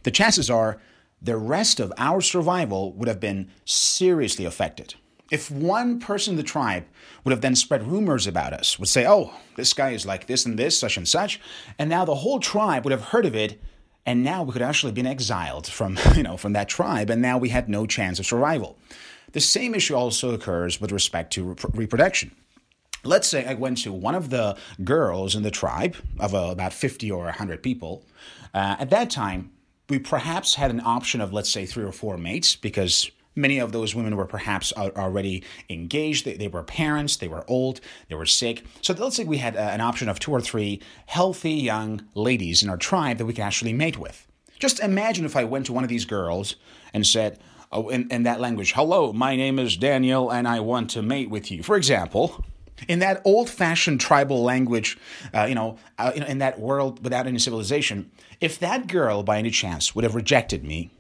the 0.04 0.12
chances 0.12 0.50
are 0.50 0.80
the 1.22 1.38
rest 1.38 1.80
of 1.80 1.92
our 1.98 2.22
survival 2.22 2.94
would 2.94 3.08
have 3.08 3.20
been 3.20 3.50
seriously 3.66 4.46
affected. 4.46 4.96
If 5.32 5.52
one 5.52 6.00
person 6.00 6.34
in 6.34 6.38
the 6.38 6.44
tribe 6.44 6.86
would 7.24 7.32
have 7.32 7.42
then 7.42 7.56
spread 7.56 7.86
rumors 7.86 8.28
about 8.28 8.54
us, 8.54 8.80
would 8.80 8.88
say, 8.88 9.06
oh, 9.06 9.34
this 9.56 9.74
guy 9.74 9.90
is 9.90 10.06
like 10.06 10.28
this 10.28 10.46
and 10.46 10.58
this, 10.58 10.80
such 10.80 10.96
and 10.96 11.08
such, 11.08 11.42
and 11.78 11.90
now 11.90 12.06
the 12.06 12.16
whole 12.16 12.40
tribe 12.40 12.86
would 12.86 12.92
have 12.92 13.06
heard 13.06 13.26
of 13.26 13.36
it, 13.36 13.60
and 14.06 14.24
now 14.24 14.44
we 14.44 14.54
could 14.54 14.62
actually 14.62 14.90
have 14.90 14.96
been 14.96 15.06
exiled 15.06 15.68
from, 15.68 16.00
you 16.16 16.24
know, 16.24 16.38
from 16.38 16.54
that 16.54 16.70
tribe, 16.70 17.10
and 17.10 17.22
now 17.22 17.38
we 17.38 17.50
had 17.50 17.68
no 17.68 17.86
chance 17.86 18.20
of 18.20 18.26
survival. 18.26 18.78
The 19.32 19.42
same 19.42 19.76
issue 19.76 19.96
also 19.96 20.34
occurs 20.34 20.80
with 20.80 20.92
respect 20.92 21.34
to 21.34 21.44
rep- 21.44 21.74
reproduction. 21.74 22.32
Let's 23.04 23.28
say 23.28 23.46
I 23.46 23.54
went 23.54 23.78
to 23.80 23.94
one 23.94 24.16
of 24.16 24.30
the 24.30 24.58
girls 24.84 25.36
in 25.36 25.44
the 25.44 25.52
tribe 25.52 25.96
of 26.20 26.34
uh, 26.34 26.50
about 26.52 26.74
50 26.74 27.12
or 27.12 27.26
100 27.26 27.62
people. 27.62 28.06
Uh, 28.54 28.76
at 28.80 28.90
that 28.90 29.10
time, 29.10 29.52
we 29.90 30.00
perhaps 30.00 30.56
had 30.56 30.72
an 30.72 30.82
option 30.82 31.22
of, 31.22 31.32
let's 31.32 31.50
say, 31.50 31.66
three 31.66 31.84
or 31.84 31.92
four 31.92 32.18
mates 32.18 32.56
because 32.56 33.10
many 33.36 33.60
of 33.60 33.72
those 33.72 33.96
women 33.96 34.18
were 34.18 34.26
perhaps 34.26 34.74
already 34.74 35.44
engaged. 35.70 36.26
They, 36.26 36.34
they, 36.34 36.48
were 36.48 36.64
parents, 36.64 37.18
they 37.18 37.28
were 37.28 37.46
old, 37.48 37.80
they 38.10 38.16
were 38.16 38.26
sick. 38.26 38.66
So 38.82 38.94
let's 38.94 39.16
say 39.16 39.24
we 39.24 39.38
had 39.38 39.56
uh, 39.56 39.60
an 39.60 39.80
option 39.80 40.10
of 40.10 40.20
two 40.20 40.32
or 40.32 40.42
three 40.42 40.82
healthy 41.06 41.54
young 41.54 42.06
ladies 42.16 42.64
in 42.64 42.70
our 42.70 42.78
tribe 42.78 43.20
that 43.20 43.26
we 43.26 43.34
could 43.34 43.44
actually 43.44 43.74
mate 43.74 43.98
with. 43.98 44.28
Just 44.60 44.80
imagine 44.80 45.24
if 45.24 45.36
I 45.36 45.44
went 45.44 45.68
to 45.68 45.74
one 45.74 45.84
of 45.84 45.90
these 45.90 46.06
girls 46.06 46.56
and 46.94 47.06
said, 47.06 47.40
in, 47.74 48.10
in 48.10 48.24
that 48.24 48.40
language, 48.40 48.74
hello, 48.74 49.14
my 49.14 49.36
name 49.36 49.60
is 49.60 49.78
Daniel 49.78 50.32
and 50.32 50.48
I 50.48 50.60
want 50.60 50.90
to 50.92 51.02
mate 51.02 51.30
with 51.30 51.52
you. 51.52 51.64
For 51.64 51.76
example, 51.76 52.44
in 52.88 53.00
that 53.00 53.22
old-fashioned 53.26 54.00
tribal 54.00 54.44
language, 54.44 54.98
uh, 55.34 55.46
you 55.46 55.56
know, 55.56 55.78
uh, 55.98 56.12
in 56.16 56.38
that 56.40 56.60
world 56.60 57.04
without 57.04 57.28
any 57.28 57.40
civilization, 57.40 58.12
if 58.40 58.60
that 58.60 58.88
girl 58.88 59.24
by 59.24 59.38
any 59.38 59.50
chance 59.50 59.96
would 59.96 60.04
have 60.04 60.16
rejected 60.16 60.64
me, 60.64 60.92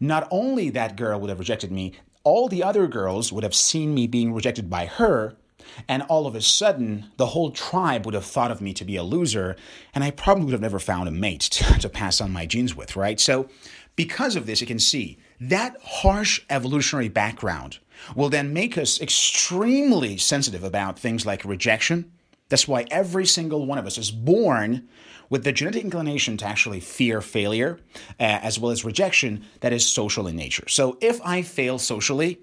not 0.00 0.28
only 0.30 0.70
that 0.70 0.96
girl 0.96 1.20
would 1.20 1.28
have 1.28 1.38
rejected 1.38 1.70
me, 1.70 1.92
all 2.24 2.48
the 2.48 2.62
other 2.62 2.86
girls 2.86 3.32
would 3.32 3.44
have 3.44 3.54
seen 3.54 3.94
me 3.94 4.06
being 4.06 4.32
rejected 4.32 4.70
by 4.70 4.86
her, 4.86 5.34
and 5.86 6.02
all 6.04 6.26
of 6.26 6.34
a 6.34 6.40
sudden, 6.40 7.10
the 7.16 7.26
whole 7.26 7.50
tribe 7.50 8.04
would 8.04 8.14
have 8.14 8.24
thought 8.24 8.50
of 8.50 8.60
me 8.60 8.72
to 8.74 8.84
be 8.84 8.96
a 8.96 9.02
loser, 9.02 9.56
and 9.94 10.02
I 10.02 10.10
probably 10.10 10.44
would 10.44 10.52
have 10.52 10.60
never 10.60 10.78
found 10.78 11.08
a 11.08 11.12
mate 11.12 11.40
to, 11.52 11.78
to 11.80 11.88
pass 11.88 12.20
on 12.20 12.32
my 12.32 12.46
genes 12.46 12.74
with, 12.74 12.96
right? 12.96 13.20
So, 13.20 13.48
because 13.96 14.36
of 14.36 14.46
this, 14.46 14.60
you 14.60 14.66
can 14.66 14.78
see 14.78 15.18
that 15.40 15.76
harsh 15.82 16.42
evolutionary 16.50 17.08
background 17.08 17.78
will 18.14 18.28
then 18.28 18.52
make 18.52 18.78
us 18.78 19.00
extremely 19.00 20.16
sensitive 20.16 20.64
about 20.64 20.98
things 20.98 21.26
like 21.26 21.44
rejection. 21.44 22.10
That's 22.48 22.68
why 22.68 22.86
every 22.90 23.26
single 23.26 23.66
one 23.66 23.78
of 23.78 23.86
us 23.86 23.98
is 23.98 24.10
born 24.10 24.88
with 25.30 25.44
the 25.44 25.52
genetic 25.52 25.84
inclination 25.84 26.36
to 26.38 26.46
actually 26.46 26.80
fear 26.80 27.20
failure, 27.20 27.78
uh, 28.18 28.22
as 28.22 28.58
well 28.58 28.72
as 28.72 28.84
rejection 28.84 29.44
that 29.60 29.72
is 29.72 29.86
social 29.86 30.26
in 30.26 30.36
nature. 30.36 30.66
So 30.68 30.96
if 31.00 31.20
I 31.22 31.42
fail 31.42 31.78
socially, 31.78 32.40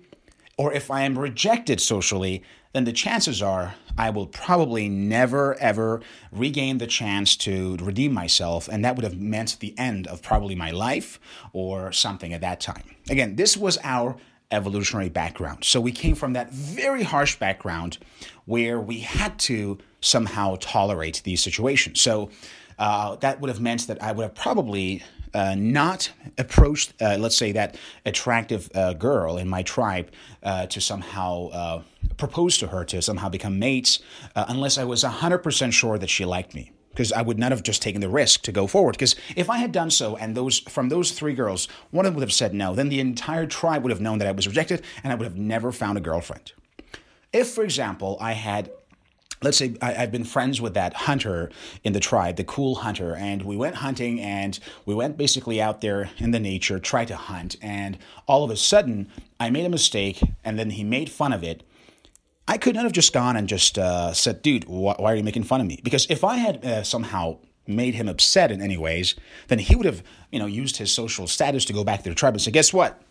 or 0.57 0.73
if 0.73 0.89
I 0.89 1.01
am 1.01 1.17
rejected 1.17 1.81
socially, 1.81 2.43
then 2.73 2.83
the 2.83 2.93
chances 2.93 3.41
are 3.41 3.75
I 3.97 4.09
will 4.09 4.27
probably 4.27 4.89
never 4.89 5.55
ever 5.55 6.01
regain 6.31 6.77
the 6.77 6.87
chance 6.87 7.35
to 7.37 7.77
redeem 7.77 8.13
myself, 8.13 8.67
and 8.67 8.83
that 8.83 8.95
would 8.95 9.03
have 9.03 9.17
meant 9.17 9.59
the 9.59 9.77
end 9.77 10.07
of 10.07 10.21
probably 10.21 10.55
my 10.55 10.71
life 10.71 11.19
or 11.53 11.91
something 11.91 12.33
at 12.33 12.41
that 12.41 12.59
time. 12.59 12.95
Again, 13.09 13.35
this 13.35 13.55
was 13.55 13.77
our 13.83 14.17
evolutionary 14.51 15.09
background. 15.09 15.63
So 15.63 15.81
we 15.81 15.91
came 15.91 16.15
from 16.15 16.33
that 16.33 16.51
very 16.51 17.03
harsh 17.03 17.35
background 17.37 17.97
where 18.45 18.79
we 18.79 18.99
had 18.99 19.39
to 19.39 19.79
somehow 20.01 20.57
tolerate 20.59 21.21
these 21.23 21.41
situations. 21.41 21.99
So 22.01 22.29
uh, 22.77 23.15
that 23.17 23.41
would 23.41 23.49
have 23.49 23.61
meant 23.61 23.87
that 23.87 24.01
I 24.03 24.11
would 24.11 24.23
have 24.23 24.35
probably 24.35 25.01
uh, 25.35 25.53
not 25.55 26.09
approach, 26.37 26.93
uh, 27.01 27.17
let's 27.19 27.37
say, 27.37 27.51
that 27.51 27.77
attractive 28.05 28.69
uh, 28.73 28.93
girl 28.93 29.37
in 29.37 29.49
my 29.49 29.61
tribe 29.63 30.09
uh, 30.41 30.65
to 30.67 30.79
somehow 30.79 31.49
uh, 31.49 31.81
propose 32.15 32.57
to 32.59 32.67
her, 32.67 32.85
to 32.85 33.01
somehow 33.01 33.27
become 33.27 33.59
mates, 33.59 33.99
uh, 34.35 34.45
unless 34.47 34.77
I 34.77 34.85
was 34.85 35.03
100% 35.03 35.73
sure 35.73 35.97
that 35.97 36.09
she 36.09 36.23
liked 36.23 36.55
me. 36.55 36.71
Because 36.91 37.11
I 37.11 37.21
would 37.21 37.37
not 37.37 37.51
have 37.51 37.61
just 37.61 37.81
taken 37.81 37.99
the 37.99 38.07
risk 38.07 38.43
to 38.43 38.53
go 38.53 38.67
forward. 38.67 38.93
Because 38.93 39.17
if 39.35 39.49
I 39.49 39.57
had 39.57 39.73
done 39.73 39.91
so, 39.91 40.15
and 40.15 40.33
those 40.33 40.59
from 40.59 40.87
those 40.87 41.11
three 41.11 41.33
girls, 41.33 41.67
one 41.91 42.05
of 42.05 42.13
them 42.13 42.15
would 42.15 42.25
have 42.25 42.31
said 42.31 42.53
no, 42.53 42.73
then 42.73 42.87
the 42.87 43.01
entire 43.01 43.45
tribe 43.45 43.83
would 43.83 43.91
have 43.91 43.99
known 43.99 44.19
that 44.19 44.29
I 44.29 44.31
was 44.31 44.47
rejected, 44.47 44.81
and 45.03 45.11
I 45.11 45.15
would 45.17 45.25
have 45.25 45.35
never 45.35 45.73
found 45.73 45.97
a 45.97 46.01
girlfriend. 46.01 46.53
If, 47.33 47.49
for 47.49 47.65
example, 47.65 48.15
I 48.21 48.31
had 48.31 48.71
let's 49.43 49.57
say 49.57 49.75
I, 49.81 49.91
have 49.93 50.11
been 50.11 50.23
friends 50.23 50.61
with 50.61 50.73
that 50.73 50.93
hunter 50.93 51.49
in 51.83 51.93
the 51.93 51.99
tribe, 51.99 52.35
the 52.37 52.43
cool 52.43 52.75
hunter, 52.75 53.15
and 53.15 53.43
we 53.43 53.55
went 53.55 53.75
hunting 53.75 54.19
and 54.19 54.59
we 54.85 54.95
went 54.95 55.17
basically 55.17 55.61
out 55.61 55.81
there 55.81 56.09
in 56.17 56.31
the 56.31 56.39
nature, 56.39 56.79
tried 56.79 57.07
to 57.09 57.15
hunt, 57.15 57.55
and 57.61 57.97
all 58.27 58.43
of 58.43 58.51
a 58.51 58.57
sudden 58.57 59.09
I 59.39 59.49
made 59.49 59.65
a 59.65 59.69
mistake 59.69 60.21
and 60.43 60.57
then 60.57 60.71
he 60.71 60.83
made 60.83 61.09
fun 61.09 61.33
of 61.33 61.43
it. 61.43 61.63
I 62.47 62.57
could 62.57 62.75
not 62.75 62.83
have 62.83 62.93
just 62.93 63.11
gone 63.11 63.35
and 63.35 63.47
just 63.47 63.79
uh, 63.79 64.13
said, 64.13 64.41
dude, 64.41 64.65
wh- 64.65 64.99
why 64.99 65.11
are 65.11 65.15
you 65.15 65.23
making 65.23 65.43
fun 65.43 65.61
of 65.61 65.67
me? 65.67 65.79
Because 65.83 66.05
if 66.09 66.23
I 66.23 66.37
had 66.37 66.63
uh, 66.63 66.83
somehow 66.83 67.39
made 67.67 67.95
him 67.95 68.07
upset 68.07 68.51
in 68.51 68.61
any 68.61 68.77
ways, 68.77 69.15
then 69.47 69.59
he 69.59 69.75
would 69.75 69.85
have, 69.85 70.03
you 70.31 70.37
know, 70.37 70.45
used 70.45 70.77
his 70.77 70.91
social 70.91 71.25
status 71.25 71.65
to 71.65 71.73
go 71.73 71.83
back 71.83 72.03
to 72.03 72.09
the 72.09 72.15
tribe 72.15 72.33
and 72.33 72.41
say, 72.41 72.51
guess 72.51 72.71
what? 72.71 73.01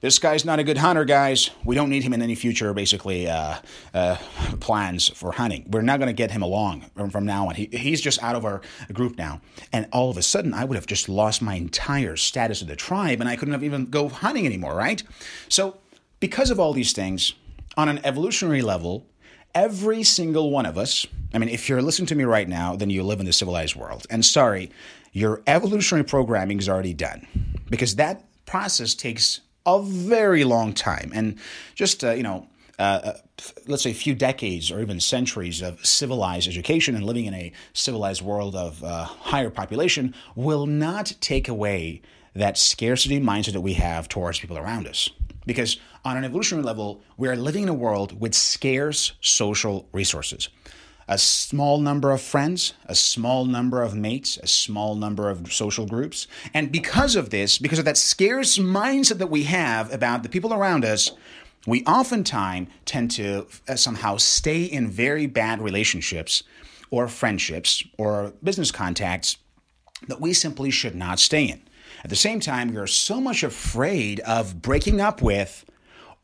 This 0.00 0.18
guy's 0.18 0.44
not 0.44 0.58
a 0.58 0.64
good 0.64 0.78
hunter, 0.78 1.04
guys. 1.04 1.50
We 1.64 1.74
don't 1.74 1.88
need 1.88 2.02
him 2.02 2.12
in 2.12 2.22
any 2.22 2.34
future, 2.34 2.72
basically, 2.74 3.28
uh, 3.28 3.56
uh, 3.94 4.16
plans 4.60 5.08
for 5.08 5.32
hunting. 5.32 5.66
We're 5.70 5.82
not 5.82 5.98
going 5.98 6.08
to 6.08 6.14
get 6.14 6.30
him 6.30 6.42
along 6.42 6.90
from, 7.10 7.24
now 7.24 7.48
on. 7.48 7.54
He, 7.54 7.68
he's 7.72 8.00
just 8.00 8.22
out 8.22 8.36
of 8.36 8.44
our 8.44 8.60
group 8.92 9.16
now. 9.16 9.40
And 9.72 9.88
all 9.92 10.10
of 10.10 10.16
a 10.16 10.22
sudden, 10.22 10.54
I 10.54 10.64
would 10.64 10.76
have 10.76 10.86
just 10.86 11.08
lost 11.08 11.40
my 11.40 11.54
entire 11.54 12.16
status 12.16 12.62
of 12.62 12.68
the 12.68 12.76
tribe 12.76 13.20
and 13.20 13.28
I 13.28 13.36
couldn't 13.36 13.52
have 13.52 13.64
even 13.64 13.86
go 13.86 14.08
hunting 14.08 14.46
anymore, 14.46 14.74
right? 14.74 15.02
So, 15.48 15.78
because 16.20 16.50
of 16.50 16.60
all 16.60 16.72
these 16.72 16.92
things, 16.92 17.34
on 17.76 17.88
an 17.88 18.00
evolutionary 18.04 18.62
level, 18.62 19.06
every 19.54 20.02
single 20.02 20.50
one 20.50 20.66
of 20.66 20.78
us 20.78 21.06
I 21.36 21.38
mean, 21.38 21.50
if 21.50 21.68
you're 21.68 21.82
listening 21.82 22.06
to 22.06 22.14
me 22.14 22.24
right 22.24 22.48
now, 22.48 22.76
then 22.76 22.88
you 22.88 23.02
live 23.02 23.20
in 23.20 23.26
the 23.26 23.32
civilized 23.32 23.76
world. 23.76 24.06
And 24.08 24.24
sorry, 24.24 24.70
your 25.12 25.42
evolutionary 25.46 26.04
programming 26.04 26.58
is 26.58 26.68
already 26.68 26.94
done 26.94 27.26
because 27.68 27.96
that 27.96 28.24
process 28.46 28.94
takes 28.94 29.40
a 29.66 29.82
very 29.82 30.44
long 30.44 30.72
time. 30.72 31.10
And 31.14 31.38
just, 31.74 32.04
uh, 32.04 32.12
you 32.12 32.22
know, 32.22 32.46
uh, 32.78 32.82
uh, 32.82 33.12
let's 33.66 33.82
say 33.82 33.90
a 33.90 33.94
few 33.94 34.14
decades 34.14 34.70
or 34.70 34.80
even 34.80 35.00
centuries 35.00 35.62
of 35.62 35.84
civilized 35.84 36.48
education 36.48 36.94
and 36.94 37.04
living 37.04 37.24
in 37.24 37.34
a 37.34 37.52
civilized 37.72 38.22
world 38.22 38.54
of 38.54 38.82
uh, 38.84 39.04
higher 39.04 39.50
population 39.50 40.14
will 40.34 40.66
not 40.66 41.12
take 41.20 41.48
away 41.48 42.02
that 42.34 42.58
scarcity 42.58 43.18
mindset 43.18 43.54
that 43.54 43.62
we 43.62 43.74
have 43.74 44.08
towards 44.08 44.38
people 44.38 44.58
around 44.58 44.86
us. 44.86 45.08
Because 45.46 45.78
on 46.04 46.16
an 46.16 46.24
evolutionary 46.24 46.64
level, 46.64 47.02
we 47.16 47.28
are 47.28 47.36
living 47.36 47.62
in 47.62 47.68
a 47.68 47.74
world 47.74 48.20
with 48.20 48.34
scarce 48.34 49.12
social 49.20 49.88
resources. 49.92 50.50
A 51.08 51.18
small 51.18 51.78
number 51.78 52.10
of 52.10 52.20
friends, 52.20 52.72
a 52.86 52.94
small 52.94 53.44
number 53.44 53.82
of 53.82 53.94
mates, 53.94 54.38
a 54.42 54.46
small 54.46 54.96
number 54.96 55.30
of 55.30 55.52
social 55.52 55.86
groups. 55.86 56.26
And 56.52 56.72
because 56.72 57.14
of 57.14 57.30
this, 57.30 57.58
because 57.58 57.78
of 57.78 57.84
that 57.84 57.96
scarce 57.96 58.58
mindset 58.58 59.18
that 59.18 59.30
we 59.30 59.44
have 59.44 59.92
about 59.92 60.24
the 60.24 60.28
people 60.28 60.52
around 60.52 60.84
us, 60.84 61.12
we 61.66 61.84
oftentimes 61.84 62.68
tend 62.84 63.10
to 63.12 63.46
uh, 63.68 63.76
somehow 63.76 64.16
stay 64.16 64.64
in 64.64 64.88
very 64.88 65.26
bad 65.26 65.60
relationships 65.60 66.42
or 66.90 67.08
friendships 67.08 67.84
or 67.98 68.32
business 68.42 68.70
contacts 68.70 69.38
that 70.08 70.20
we 70.20 70.32
simply 70.32 70.70
should 70.70 70.94
not 70.94 71.18
stay 71.18 71.44
in. 71.44 71.60
At 72.04 72.10
the 72.10 72.16
same 72.16 72.40
time, 72.40 72.70
we 72.70 72.76
are 72.76 72.86
so 72.86 73.20
much 73.20 73.42
afraid 73.42 74.20
of 74.20 74.60
breaking 74.62 75.00
up 75.00 75.22
with 75.22 75.64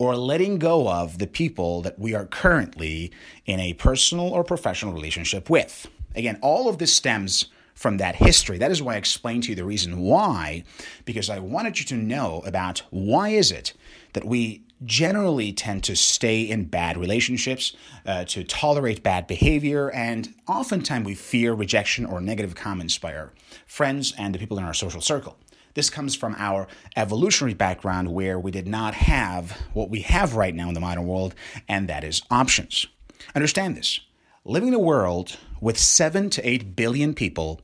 or 0.02 0.16
letting 0.16 0.58
go 0.58 0.88
of 0.88 1.18
the 1.18 1.28
people 1.28 1.80
that 1.80 1.96
we 1.96 2.12
are 2.12 2.26
currently 2.26 3.12
in 3.46 3.60
a 3.60 3.72
personal 3.74 4.28
or 4.30 4.42
professional 4.42 4.92
relationship 4.92 5.48
with. 5.48 5.86
Again, 6.16 6.40
all 6.42 6.68
of 6.68 6.78
this 6.78 6.92
stems 6.92 7.46
from 7.76 7.98
that 7.98 8.16
history. 8.16 8.58
That 8.58 8.72
is 8.72 8.82
why 8.82 8.94
I 8.94 8.96
explained 8.96 9.44
to 9.44 9.50
you 9.50 9.54
the 9.54 9.64
reason 9.64 10.00
why, 10.00 10.64
because 11.04 11.30
I 11.30 11.38
wanted 11.38 11.78
you 11.78 11.84
to 11.86 11.94
know 11.94 12.42
about 12.44 12.82
why 12.90 13.28
is 13.28 13.52
it 13.52 13.74
that 14.14 14.24
we 14.24 14.64
generally 14.84 15.52
tend 15.52 15.84
to 15.84 15.94
stay 15.94 16.42
in 16.42 16.64
bad 16.64 16.96
relationships, 16.96 17.76
uh, 18.04 18.24
to 18.24 18.42
tolerate 18.42 19.04
bad 19.04 19.28
behavior, 19.28 19.88
and 19.92 20.34
oftentimes 20.48 21.06
we 21.06 21.14
fear 21.14 21.54
rejection 21.54 22.04
or 22.04 22.20
negative 22.20 22.56
comments 22.56 22.98
by 22.98 23.14
our 23.14 23.32
friends 23.66 24.12
and 24.18 24.34
the 24.34 24.40
people 24.40 24.58
in 24.58 24.64
our 24.64 24.74
social 24.74 25.00
circle. 25.00 25.38
This 25.74 25.90
comes 25.90 26.14
from 26.14 26.34
our 26.38 26.66
evolutionary 26.96 27.54
background 27.54 28.12
where 28.12 28.38
we 28.38 28.50
did 28.50 28.66
not 28.66 28.94
have 28.94 29.52
what 29.72 29.90
we 29.90 30.00
have 30.00 30.34
right 30.34 30.54
now 30.54 30.68
in 30.68 30.74
the 30.74 30.80
modern 30.80 31.06
world, 31.06 31.34
and 31.68 31.88
that 31.88 32.04
is 32.04 32.22
options. 32.30 32.86
Understand 33.34 33.76
this 33.76 34.00
living 34.44 34.68
in 34.68 34.74
a 34.74 34.78
world 34.78 35.36
with 35.60 35.78
7 35.78 36.28
to 36.30 36.48
8 36.48 36.74
billion 36.74 37.14
people 37.14 37.60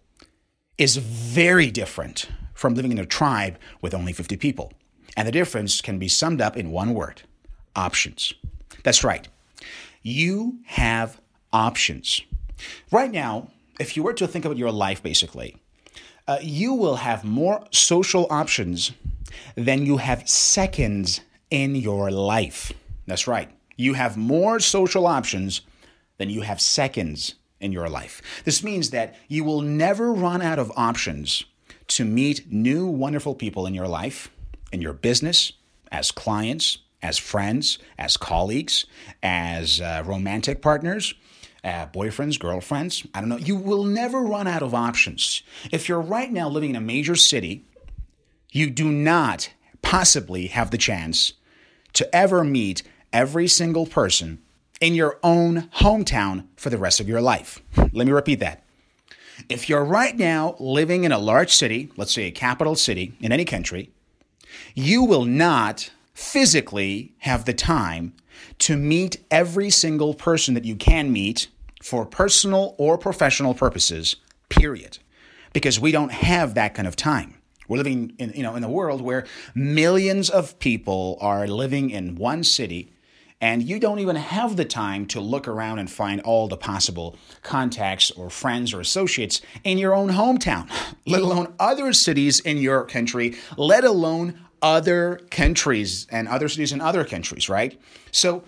is 0.76 0.96
very 0.96 1.70
different 1.70 2.28
from 2.54 2.74
living 2.74 2.92
in 2.92 2.98
a 2.98 3.06
tribe 3.06 3.58
with 3.80 3.94
only 3.94 4.12
50 4.12 4.36
people. 4.36 4.72
And 5.16 5.26
the 5.26 5.32
difference 5.32 5.80
can 5.80 5.98
be 5.98 6.08
summed 6.08 6.40
up 6.40 6.56
in 6.56 6.70
one 6.70 6.94
word 6.94 7.22
options. 7.74 8.32
That's 8.84 9.02
right. 9.02 9.26
You 10.02 10.58
have 10.66 11.20
options. 11.52 12.22
Right 12.92 13.10
now, 13.10 13.48
if 13.80 13.96
you 13.96 14.02
were 14.02 14.12
to 14.14 14.26
think 14.26 14.44
about 14.44 14.56
your 14.56 14.72
life 14.72 15.02
basically, 15.02 15.56
uh, 16.28 16.38
you 16.42 16.74
will 16.74 16.96
have 16.96 17.24
more 17.24 17.64
social 17.72 18.26
options 18.30 18.92
than 19.56 19.84
you 19.84 19.96
have 19.96 20.28
seconds 20.28 21.22
in 21.50 21.74
your 21.74 22.10
life. 22.10 22.72
That's 23.06 23.26
right. 23.26 23.50
You 23.76 23.94
have 23.94 24.16
more 24.16 24.60
social 24.60 25.06
options 25.06 25.62
than 26.18 26.28
you 26.28 26.42
have 26.42 26.60
seconds 26.60 27.34
in 27.60 27.72
your 27.72 27.88
life. 27.88 28.20
This 28.44 28.62
means 28.62 28.90
that 28.90 29.16
you 29.26 29.42
will 29.42 29.62
never 29.62 30.12
run 30.12 30.42
out 30.42 30.58
of 30.58 30.70
options 30.76 31.44
to 31.88 32.04
meet 32.04 32.52
new 32.52 32.86
wonderful 32.86 33.34
people 33.34 33.66
in 33.66 33.74
your 33.74 33.88
life, 33.88 34.30
in 34.70 34.82
your 34.82 34.92
business, 34.92 35.52
as 35.90 36.12
clients, 36.12 36.78
as 37.00 37.16
friends, 37.16 37.78
as 37.98 38.16
colleagues, 38.16 38.84
as 39.22 39.80
uh, 39.80 40.02
romantic 40.04 40.60
partners, 40.60 41.14
uh, 41.68 41.86
boyfriends, 41.92 42.38
girlfriends. 42.38 43.06
I 43.14 43.20
don't 43.20 43.28
know. 43.28 43.36
You 43.36 43.56
will 43.56 43.84
never 43.84 44.20
run 44.20 44.46
out 44.46 44.62
of 44.62 44.74
options. 44.74 45.42
If 45.70 45.88
you're 45.88 46.00
right 46.00 46.32
now 46.32 46.48
living 46.48 46.70
in 46.70 46.76
a 46.76 46.80
major 46.80 47.14
city, 47.14 47.64
you 48.50 48.70
do 48.70 48.90
not 48.90 49.50
possibly 49.82 50.48
have 50.48 50.70
the 50.70 50.78
chance 50.78 51.34
to 51.92 52.14
ever 52.14 52.42
meet 52.42 52.82
every 53.12 53.48
single 53.48 53.86
person 53.86 54.40
in 54.80 54.94
your 54.94 55.18
own 55.22 55.62
hometown 55.76 56.46
for 56.56 56.70
the 56.70 56.78
rest 56.78 57.00
of 57.00 57.08
your 57.08 57.20
life. 57.20 57.60
Let 57.76 58.06
me 58.06 58.12
repeat 58.12 58.40
that. 58.40 58.64
If 59.48 59.68
you're 59.68 59.84
right 59.84 60.16
now 60.16 60.56
living 60.58 61.04
in 61.04 61.12
a 61.12 61.18
large 61.18 61.52
city, 61.52 61.90
let's 61.96 62.12
say 62.12 62.24
a 62.24 62.30
capital 62.30 62.74
city 62.74 63.12
in 63.20 63.32
any 63.32 63.44
country, 63.44 63.90
you 64.74 65.04
will 65.04 65.24
not 65.24 65.90
physically 66.14 67.12
have 67.18 67.44
the 67.44 67.54
time 67.54 68.14
to 68.58 68.76
meet 68.76 69.24
every 69.30 69.70
single 69.70 70.14
person 70.14 70.54
that 70.54 70.64
you 70.64 70.74
can 70.74 71.12
meet 71.12 71.48
for 71.82 72.04
personal 72.04 72.74
or 72.78 72.98
professional 72.98 73.54
purposes, 73.54 74.16
period. 74.48 74.98
Because 75.52 75.80
we 75.80 75.92
don't 75.92 76.12
have 76.12 76.54
that 76.54 76.74
kind 76.74 76.86
of 76.86 76.96
time. 76.96 77.34
We're 77.68 77.78
living 77.78 78.14
in, 78.18 78.32
you 78.34 78.42
know, 78.42 78.54
in 78.56 78.64
a 78.64 78.70
world 78.70 79.00
where 79.00 79.26
millions 79.54 80.30
of 80.30 80.58
people 80.58 81.18
are 81.20 81.46
living 81.46 81.90
in 81.90 82.14
one 82.14 82.42
city 82.42 82.92
and 83.40 83.62
you 83.62 83.78
don't 83.78 84.00
even 84.00 84.16
have 84.16 84.56
the 84.56 84.64
time 84.64 85.06
to 85.06 85.20
look 85.20 85.46
around 85.46 85.78
and 85.78 85.88
find 85.88 86.20
all 86.22 86.48
the 86.48 86.56
possible 86.56 87.16
contacts 87.42 88.10
or 88.10 88.30
friends 88.30 88.74
or 88.74 88.80
associates 88.80 89.40
in 89.62 89.78
your 89.78 89.94
own 89.94 90.10
hometown, 90.10 90.68
let 91.06 91.22
alone 91.22 91.54
other 91.60 91.92
cities 91.92 92.40
in 92.40 92.58
your 92.58 92.84
country, 92.84 93.36
let 93.56 93.84
alone 93.84 94.40
other 94.60 95.20
countries 95.30 96.06
and 96.10 96.26
other 96.26 96.48
cities 96.48 96.72
in 96.72 96.80
other 96.80 97.04
countries, 97.04 97.48
right? 97.48 97.80
So 98.10 98.42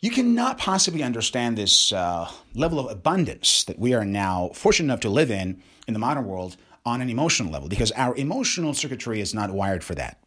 you 0.00 0.10
cannot 0.10 0.58
possibly 0.58 1.02
understand 1.02 1.56
this 1.56 1.92
uh, 1.92 2.30
level 2.54 2.78
of 2.78 2.90
abundance 2.90 3.64
that 3.64 3.78
we 3.78 3.94
are 3.94 4.04
now 4.04 4.50
fortunate 4.54 4.86
enough 4.86 5.00
to 5.00 5.08
live 5.08 5.30
in 5.30 5.62
in 5.86 5.94
the 5.94 6.00
modern 6.00 6.26
world 6.26 6.56
on 6.84 7.00
an 7.00 7.10
emotional 7.10 7.50
level 7.50 7.68
because 7.68 7.92
our 7.92 8.14
emotional 8.16 8.74
circuitry 8.74 9.20
is 9.20 9.34
not 9.34 9.50
wired 9.50 9.82
for 9.82 9.94
that. 9.94 10.20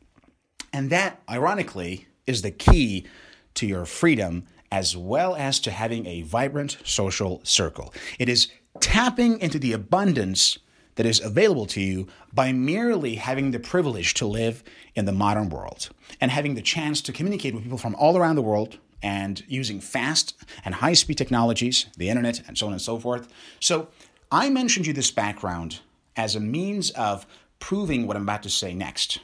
And 0.73 0.89
that, 0.89 1.21
ironically, 1.29 2.07
is 2.27 2.41
the 2.41 2.51
key 2.51 3.07
to 3.55 3.65
your 3.65 3.85
freedom 3.85 4.45
as 4.71 4.95
well 4.95 5.35
as 5.35 5.59
to 5.61 5.71
having 5.71 6.05
a 6.05 6.21
vibrant 6.23 6.77
social 6.83 7.41
circle. 7.43 7.93
It 8.19 8.29
is 8.29 8.49
tapping 8.79 9.39
into 9.39 9.57
the 9.57 9.73
abundance 9.73 10.59
that 10.95 11.05
is 11.05 11.21
available 11.21 11.65
to 11.67 11.81
you 11.81 12.07
by 12.33 12.51
merely 12.51 13.15
having 13.15 13.51
the 13.51 13.59
privilege 13.59 14.13
to 14.15 14.27
live 14.27 14.63
in 14.95 15.05
the 15.05 15.11
modern 15.11 15.49
world 15.49 15.89
and 16.19 16.29
having 16.29 16.55
the 16.55 16.61
chance 16.61 17.01
to 17.01 17.13
communicate 17.13 17.53
with 17.53 17.63
people 17.63 17.77
from 17.77 17.95
all 17.95 18.17
around 18.17 18.35
the 18.35 18.41
world 18.41 18.77
and 19.01 19.43
using 19.47 19.79
fast 19.79 20.35
and 20.65 20.75
high 20.75 20.93
speed 20.93 21.17
technologies, 21.17 21.85
the 21.97 22.09
internet, 22.09 22.47
and 22.47 22.57
so 22.57 22.67
on 22.67 22.73
and 22.73 22.81
so 22.81 22.99
forth. 22.99 23.27
So, 23.59 23.89
I 24.31 24.49
mentioned 24.49 24.85
you 24.85 24.93
this 24.93 25.09
background 25.09 25.79
as 26.15 26.35
a 26.35 26.39
means 26.39 26.91
of 26.91 27.25
proving 27.59 28.05
what 28.05 28.15
I'm 28.15 28.23
about 28.23 28.43
to 28.43 28.49
say 28.49 28.73
next, 28.73 29.19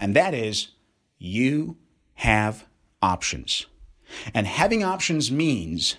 and 0.00 0.14
that 0.14 0.34
is 0.34 0.68
you 1.18 1.76
have 2.14 2.66
options. 3.00 3.66
And 4.34 4.46
having 4.46 4.82
options 4.82 5.30
means 5.30 5.96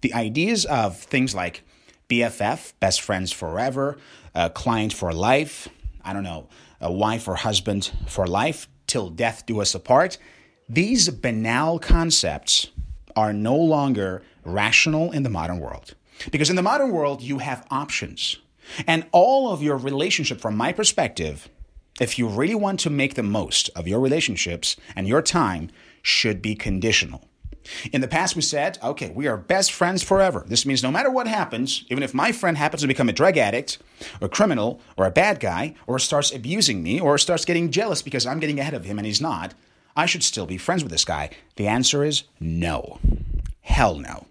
the 0.00 0.12
ideas 0.12 0.64
of 0.66 0.98
things 0.98 1.34
like 1.34 1.62
BFF, 2.08 2.74
best 2.80 3.00
friends 3.00 3.32
forever, 3.32 3.96
a 4.34 4.50
client 4.50 4.92
for 4.92 5.12
life, 5.12 5.68
I 6.04 6.12
don't 6.12 6.24
know, 6.24 6.48
a 6.80 6.92
wife 6.92 7.26
or 7.26 7.36
husband 7.36 7.90
for 8.06 8.26
life, 8.26 8.68
till 8.86 9.08
death 9.08 9.46
do 9.46 9.60
us 9.60 9.74
apart. 9.74 10.18
These 10.68 11.10
banal 11.10 11.78
concepts 11.78 12.68
are 13.14 13.34
no 13.34 13.54
longer 13.54 14.22
rational 14.44 15.12
in 15.12 15.22
the 15.22 15.28
modern 15.28 15.60
world. 15.60 15.94
Because 16.30 16.48
in 16.48 16.56
the 16.56 16.62
modern 16.62 16.90
world, 16.90 17.20
you 17.20 17.38
have 17.38 17.66
options. 17.70 18.38
And 18.86 19.06
all 19.12 19.52
of 19.52 19.62
your 19.62 19.76
relationship, 19.76 20.40
from 20.40 20.56
my 20.56 20.72
perspective, 20.72 21.50
if 22.00 22.18
you 22.18 22.26
really 22.26 22.54
want 22.54 22.80
to 22.80 22.90
make 22.90 23.14
the 23.14 23.22
most 23.22 23.68
of 23.76 23.86
your 23.86 24.00
relationships 24.00 24.76
and 24.96 25.06
your 25.06 25.20
time, 25.20 25.70
should 26.00 26.40
be 26.40 26.54
conditional. 26.54 27.28
In 27.92 28.00
the 28.00 28.08
past, 28.08 28.34
we 28.34 28.42
said, 28.42 28.78
okay, 28.82 29.10
we 29.10 29.26
are 29.26 29.36
best 29.36 29.70
friends 29.70 30.02
forever. 30.02 30.44
This 30.46 30.66
means 30.66 30.82
no 30.82 30.90
matter 30.90 31.10
what 31.10 31.26
happens, 31.26 31.84
even 31.88 32.02
if 32.02 32.14
my 32.14 32.32
friend 32.32 32.56
happens 32.56 32.82
to 32.82 32.88
become 32.88 33.08
a 33.08 33.12
drug 33.12 33.36
addict, 33.36 33.78
or 34.20 34.26
a 34.26 34.30
criminal, 34.30 34.80
or 34.96 35.06
a 35.06 35.10
bad 35.10 35.40
guy, 35.40 35.74
or 35.86 35.98
starts 35.98 36.32
abusing 36.32 36.82
me, 36.82 37.00
or 37.00 37.18
starts 37.18 37.44
getting 37.44 37.70
jealous 37.70 38.02
because 38.02 38.26
I'm 38.26 38.40
getting 38.40 38.60
ahead 38.60 38.74
of 38.74 38.84
him 38.84 38.98
and 38.98 39.06
he's 39.06 39.20
not, 39.20 39.54
I 39.96 40.06
should 40.06 40.22
still 40.22 40.46
be 40.46 40.58
friends 40.58 40.82
with 40.82 40.92
this 40.92 41.04
guy. 41.04 41.30
The 41.56 41.68
answer 41.68 42.04
is 42.04 42.24
no. 42.40 42.98
Hell 43.60 43.96
no. 43.96 44.26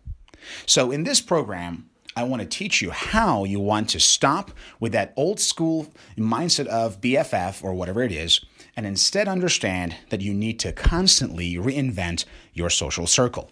So, 0.65 0.91
in 0.91 1.03
this 1.03 1.21
program, 1.21 1.89
I 2.15 2.23
want 2.23 2.41
to 2.41 2.47
teach 2.47 2.81
you 2.81 2.91
how 2.91 3.43
you 3.43 3.59
want 3.59 3.89
to 3.89 3.99
stop 3.99 4.51
with 4.79 4.91
that 4.91 5.13
old 5.15 5.39
school 5.39 5.87
mindset 6.17 6.67
of 6.67 7.01
BFF 7.01 7.63
or 7.63 7.73
whatever 7.73 8.03
it 8.03 8.11
is, 8.11 8.43
and 8.75 8.85
instead 8.85 9.27
understand 9.27 9.95
that 10.09 10.21
you 10.21 10.33
need 10.33 10.59
to 10.59 10.71
constantly 10.71 11.55
reinvent 11.55 12.25
your 12.53 12.69
social 12.69 13.07
circle. 13.07 13.49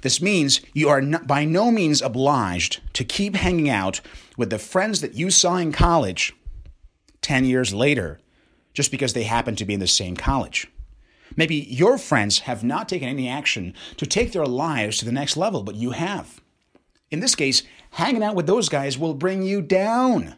This 0.00 0.22
means 0.22 0.60
you 0.72 0.88
are 0.88 1.00
not, 1.00 1.26
by 1.26 1.44
no 1.44 1.70
means 1.70 2.02
obliged 2.02 2.80
to 2.94 3.04
keep 3.04 3.36
hanging 3.36 3.68
out 3.68 4.00
with 4.36 4.50
the 4.50 4.58
friends 4.58 5.00
that 5.00 5.14
you 5.14 5.30
saw 5.30 5.56
in 5.56 5.70
college 5.70 6.34
10 7.20 7.44
years 7.44 7.74
later 7.74 8.18
just 8.74 8.90
because 8.90 9.12
they 9.12 9.24
happen 9.24 9.54
to 9.56 9.64
be 9.64 9.74
in 9.74 9.80
the 9.80 9.86
same 9.86 10.16
college. 10.16 10.66
Maybe 11.36 11.56
your 11.56 11.98
friends 11.98 12.40
have 12.40 12.64
not 12.64 12.88
taken 12.88 13.08
any 13.08 13.28
action 13.28 13.74
to 13.96 14.06
take 14.06 14.32
their 14.32 14.46
lives 14.46 14.98
to 14.98 15.04
the 15.04 15.12
next 15.12 15.36
level, 15.36 15.62
but 15.62 15.74
you 15.74 15.90
have. 15.90 16.40
In 17.10 17.20
this 17.20 17.34
case, 17.34 17.62
hanging 17.90 18.22
out 18.22 18.34
with 18.34 18.46
those 18.46 18.68
guys 18.68 18.98
will 18.98 19.14
bring 19.14 19.42
you 19.42 19.60
down. 19.60 20.34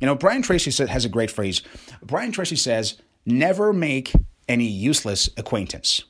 You 0.00 0.06
know, 0.06 0.14
Brian 0.14 0.42
Tracy 0.42 0.70
has 0.86 1.04
a 1.04 1.08
great 1.08 1.30
phrase. 1.30 1.62
Brian 2.02 2.32
Tracy 2.32 2.56
says, 2.56 2.98
never 3.26 3.72
make 3.72 4.12
any 4.48 4.66
useless 4.66 5.28
acquaintance. 5.36 6.04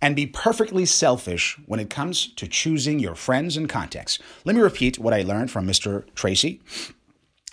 And 0.00 0.14
be 0.14 0.26
perfectly 0.26 0.86
selfish 0.86 1.58
when 1.66 1.80
it 1.80 1.90
comes 1.90 2.28
to 2.34 2.46
choosing 2.46 3.00
your 3.00 3.14
friends 3.14 3.56
and 3.56 3.68
contacts. 3.68 4.18
Let 4.44 4.54
me 4.54 4.62
repeat 4.62 4.98
what 4.98 5.12
I 5.12 5.22
learned 5.22 5.50
from 5.50 5.66
Mr. 5.66 6.04
Tracy. 6.14 6.60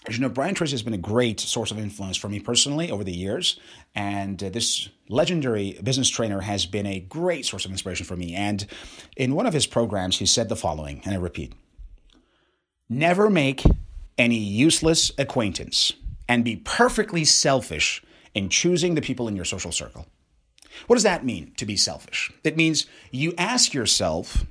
As 0.07 0.17
you 0.17 0.21
know, 0.21 0.29
Brian 0.29 0.53
Tracy 0.53 0.74
has 0.74 0.83
been 0.83 0.93
a 0.93 1.00
great 1.00 1.39
source 1.39 1.71
of 1.71 1.79
influence 1.79 2.15
for 2.15 2.29
me 2.29 2.39
personally 2.39 2.91
over 2.91 3.03
the 3.03 3.12
years. 3.12 3.59
And 3.95 4.41
uh, 4.43 4.50
this 4.50 4.89
legendary 5.09 5.79
business 5.83 6.09
trainer 6.09 6.41
has 6.41 6.67
been 6.67 6.85
a 6.85 7.00
great 7.00 7.45
source 7.45 7.65
of 7.65 7.71
inspiration 7.71 8.05
for 8.05 8.15
me. 8.15 8.35
And 8.35 8.67
in 9.17 9.33
one 9.33 9.47
of 9.47 9.53
his 9.53 9.65
programs, 9.65 10.19
he 10.19 10.27
said 10.27 10.47
the 10.47 10.55
following, 10.55 11.01
and 11.05 11.13
I 11.13 11.17
repeat 11.17 11.53
Never 12.88 13.31
make 13.31 13.63
any 14.17 14.38
useless 14.38 15.12
acquaintance 15.17 15.93
and 16.29 16.45
be 16.45 16.57
perfectly 16.57 17.25
selfish 17.25 18.03
in 18.35 18.50
choosing 18.50 18.93
the 18.93 19.01
people 19.01 19.27
in 19.27 19.35
your 19.35 19.45
social 19.45 19.71
circle. 19.71 20.05
What 20.85 20.97
does 20.97 21.03
that 21.03 21.25
mean 21.25 21.53
to 21.57 21.65
be 21.65 21.77
selfish? 21.77 22.31
It 22.43 22.57
means 22.57 22.85
you 23.09 23.33
ask 23.39 23.74
yourself, 23.74 24.45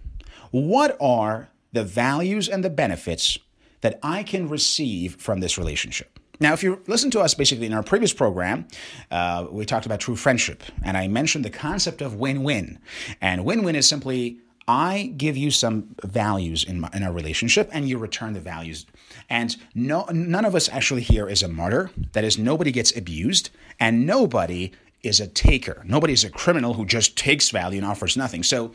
what 0.50 0.96
are 1.00 1.50
the 1.72 1.84
values 1.84 2.48
and 2.48 2.64
the 2.64 2.70
benefits 2.70 3.38
that 3.84 3.98
I 4.02 4.22
can 4.22 4.48
receive 4.48 5.16
from 5.16 5.40
this 5.40 5.58
relationship? 5.58 6.18
Now, 6.40 6.54
if 6.54 6.62
you 6.62 6.82
listen 6.86 7.10
to 7.10 7.20
us 7.20 7.34
basically 7.34 7.66
in 7.66 7.74
our 7.74 7.82
previous 7.82 8.14
program, 8.14 8.66
uh, 9.10 9.46
we 9.50 9.66
talked 9.66 9.84
about 9.84 10.00
true 10.00 10.16
friendship, 10.16 10.62
and 10.82 10.96
I 10.96 11.06
mentioned 11.06 11.44
the 11.44 11.50
concept 11.50 12.00
of 12.00 12.14
win 12.14 12.42
win. 12.42 12.78
And 13.20 13.44
win 13.44 13.62
win 13.62 13.76
is 13.76 13.86
simply 13.86 14.38
I 14.66 15.12
give 15.18 15.36
you 15.36 15.50
some 15.50 15.94
values 16.02 16.64
in, 16.64 16.80
my, 16.80 16.88
in 16.94 17.02
our 17.02 17.12
relationship, 17.12 17.68
and 17.72 17.86
you 17.86 17.98
return 17.98 18.32
the 18.32 18.40
values. 18.40 18.86
And 19.28 19.54
no, 19.74 20.06
none 20.10 20.46
of 20.46 20.54
us 20.54 20.70
actually 20.70 21.02
here 21.02 21.28
is 21.28 21.42
a 21.42 21.48
martyr. 21.48 21.90
That 22.12 22.24
is, 22.24 22.38
nobody 22.38 22.72
gets 22.72 22.96
abused, 22.96 23.50
and 23.78 24.06
nobody 24.06 24.72
is 25.02 25.20
a 25.20 25.26
taker. 25.26 25.82
Nobody 25.84 26.14
is 26.14 26.24
a 26.24 26.30
criminal 26.30 26.72
who 26.72 26.86
just 26.86 27.18
takes 27.18 27.50
value 27.50 27.76
and 27.80 27.86
offers 27.86 28.16
nothing. 28.16 28.44
So, 28.44 28.72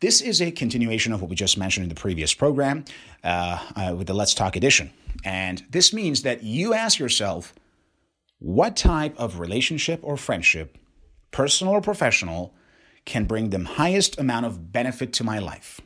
this 0.00 0.20
is 0.20 0.40
a 0.40 0.50
continuation 0.50 1.12
of 1.12 1.20
what 1.20 1.30
we 1.30 1.36
just 1.36 1.58
mentioned 1.58 1.84
in 1.84 1.88
the 1.88 1.94
previous 1.94 2.32
program 2.34 2.84
uh, 3.24 3.58
uh, 3.74 3.94
with 3.96 4.06
the 4.06 4.14
Let's 4.14 4.34
Talk 4.34 4.56
edition. 4.56 4.92
And 5.24 5.64
this 5.70 5.92
means 5.92 6.22
that 6.22 6.42
you 6.42 6.74
ask 6.74 6.98
yourself, 6.98 7.54
what 8.38 8.76
type 8.76 9.18
of 9.18 9.40
relationship 9.40 10.00
or 10.02 10.16
friendship, 10.16 10.78
personal 11.32 11.74
or 11.74 11.80
professional, 11.80 12.54
can 13.04 13.24
bring 13.24 13.50
the 13.50 13.64
highest 13.64 14.18
amount 14.20 14.46
of 14.46 14.72
benefit 14.72 15.12
to 15.14 15.24
my 15.24 15.38
life. 15.38 15.80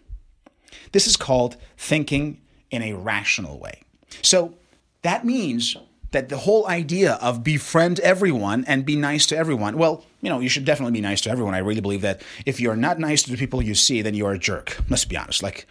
This 0.92 1.06
is 1.06 1.16
called 1.16 1.56
thinking 1.78 2.40
in 2.70 2.82
a 2.82 2.92
rational 2.92 3.58
way. 3.58 3.82
So 4.20 4.54
that 5.02 5.24
means 5.24 5.76
that 6.12 6.28
the 6.28 6.38
whole 6.38 6.68
idea 6.68 7.14
of 7.14 7.42
befriend 7.42 7.98
everyone 8.00 8.64
and 8.66 8.86
be 8.86 8.96
nice 8.96 9.26
to 9.26 9.36
everyone, 9.36 9.76
well, 9.76 10.04
you 10.20 10.30
know, 10.30 10.40
you 10.40 10.48
should 10.48 10.64
definitely 10.64 10.92
be 10.92 11.00
nice 11.00 11.20
to 11.22 11.30
everyone. 11.30 11.54
I 11.54 11.58
really 11.58 11.80
believe 11.80 12.02
that 12.02 12.22
if 12.46 12.60
you're 12.60 12.76
not 12.76 12.98
nice 12.98 13.22
to 13.24 13.30
the 13.30 13.36
people 13.36 13.60
you 13.60 13.74
see, 13.74 14.02
then 14.02 14.14
you're 14.14 14.32
a 14.32 14.38
jerk. 14.38 14.78
Let's 14.88 15.04
be 15.04 15.16
honest. 15.16 15.42
Like, 15.42 15.66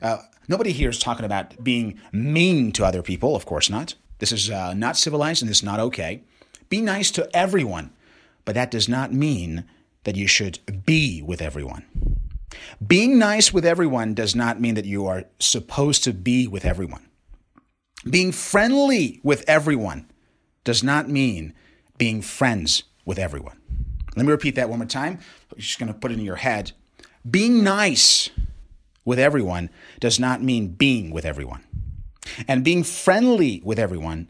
uh, 0.00 0.18
nobody 0.48 0.72
here 0.72 0.90
is 0.90 0.98
talking 0.98 1.24
about 1.24 1.62
being 1.64 1.98
mean 2.12 2.72
to 2.72 2.84
other 2.84 3.02
people. 3.02 3.34
Of 3.34 3.46
course 3.46 3.68
not. 3.68 3.94
This 4.18 4.32
is 4.32 4.50
uh, 4.50 4.74
not 4.74 4.96
civilized 4.96 5.42
and 5.42 5.50
this 5.50 5.58
is 5.58 5.64
not 5.64 5.80
okay. 5.80 6.22
Be 6.68 6.80
nice 6.80 7.10
to 7.12 7.28
everyone, 7.34 7.90
but 8.44 8.54
that 8.54 8.70
does 8.70 8.88
not 8.88 9.12
mean 9.12 9.64
that 10.04 10.16
you 10.16 10.26
should 10.26 10.84
be 10.84 11.22
with 11.22 11.42
everyone. 11.42 11.84
Being 12.86 13.18
nice 13.18 13.52
with 13.52 13.64
everyone 13.64 14.14
does 14.14 14.34
not 14.34 14.60
mean 14.60 14.74
that 14.74 14.84
you 14.84 15.06
are 15.06 15.24
supposed 15.38 16.04
to 16.04 16.12
be 16.12 16.46
with 16.46 16.64
everyone. 16.64 17.06
Being 18.08 18.30
friendly 18.32 19.20
with 19.22 19.44
everyone 19.48 20.08
does 20.64 20.82
not 20.82 21.08
mean 21.08 21.54
being 21.98 22.22
friends 22.22 22.84
with 23.04 23.18
everyone. 23.18 23.60
Let 24.16 24.26
me 24.26 24.32
repeat 24.32 24.54
that 24.54 24.68
one 24.68 24.78
more 24.78 24.86
time. 24.86 25.18
I'm 25.52 25.58
just 25.58 25.78
going 25.78 25.92
to 25.92 25.98
put 25.98 26.12
it 26.12 26.18
in 26.18 26.24
your 26.24 26.36
head. 26.36 26.72
Being 27.28 27.64
nice 27.64 28.30
with 29.04 29.18
everyone 29.18 29.70
does 30.00 30.20
not 30.20 30.42
mean 30.42 30.68
being 30.68 31.10
with 31.10 31.24
everyone. 31.24 31.64
And 32.46 32.64
being 32.64 32.82
friendly 32.82 33.60
with 33.64 33.78
everyone 33.78 34.28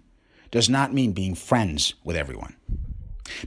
does 0.51 0.69
not 0.69 0.93
mean 0.93 1.13
being 1.13 1.35
friends 1.35 1.95
with 2.05 2.17
everyone. 2.17 2.57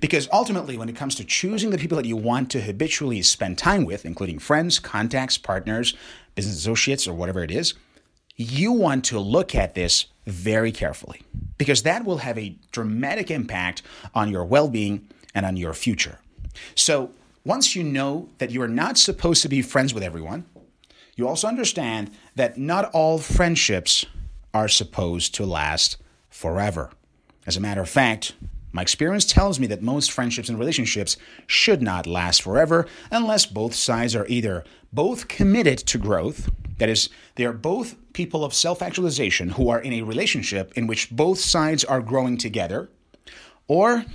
Because 0.02 0.28
ultimately, 0.32 0.78
when 0.78 0.90
it 0.90 0.96
comes 0.96 1.16
to 1.16 1.24
choosing 1.24 1.70
the 1.70 1.78
people 1.78 1.96
that 1.98 2.06
you 2.06 2.18
want 2.18 2.52
to 2.52 2.62
habitually 2.62 3.22
spend 3.22 3.58
time 3.58 3.86
with, 3.86 4.06
including 4.06 4.38
friends, 4.38 4.78
contacts, 4.78 5.38
partners, 5.38 5.96
business 6.36 6.58
associates, 6.58 7.08
or 7.08 7.14
whatever 7.14 7.44
it 7.44 7.52
is, 7.52 7.74
you 8.40 8.72
want 8.72 9.04
to 9.04 9.20
look 9.20 9.54
at 9.54 9.76
this 9.76 10.06
very 10.26 10.72
carefully 10.72 11.22
because 11.58 11.84
that 11.84 12.06
will 12.06 12.20
have 12.20 12.38
a 12.38 12.56
dramatic 12.72 13.30
impact 13.30 13.82
on 14.16 14.32
your 14.32 14.46
well 14.46 14.70
being 14.70 15.06
and 15.36 15.46
on 15.46 15.58
your 15.58 15.74
future. 15.74 16.20
So, 16.74 17.12
once 17.44 17.76
you 17.76 17.84
know 17.84 18.30
that 18.38 18.52
you 18.52 18.62
are 18.62 18.68
not 18.68 18.98
supposed 18.98 19.42
to 19.42 19.50
be 19.50 19.62
friends 19.62 19.94
with 19.94 20.04
everyone, 20.04 20.46
you 21.16 21.28
also 21.28 21.48
understand 21.48 22.12
that 22.36 22.58
not 22.58 22.90
all 22.94 23.18
friendships 23.18 24.06
are 24.54 24.70
supposed 24.70 25.36
to 25.36 25.46
last 25.46 25.98
forever. 26.30 26.92
As 27.46 27.58
a 27.58 27.62
matter 27.62 27.82
of 27.82 27.90
fact, 27.90 28.36
my 28.72 28.82
experience 28.82 29.26
tells 29.26 29.60
me 29.60 29.68
that 29.68 29.82
most 29.82 30.12
friendships 30.12 30.50
and 30.50 30.60
relationships 30.60 31.18
should 31.48 31.82
not 31.82 32.06
last 32.06 32.42
forever 32.42 32.88
unless 33.12 33.46
both 33.46 33.74
sides 33.74 34.16
are 34.16 34.28
either 34.28 34.64
both 34.94 35.28
committed 35.28 35.80
to 35.80 35.98
growth, 35.98 36.50
that 36.78 36.90
is, 36.90 37.10
they 37.36 37.46
are 37.46 37.54
both 37.54 37.96
people 38.14 38.44
of 38.44 38.54
self 38.54 38.82
actualization 38.82 39.50
who 39.50 39.70
are 39.70 39.80
in 39.80 39.94
a 39.94 40.04
relationship 40.04 40.72
in 40.76 40.88
which 40.88 41.10
both 41.10 41.40
sides 41.40 41.84
are 41.84 42.02
growing 42.02 42.38
together, 42.38 42.90
or, 43.68 44.06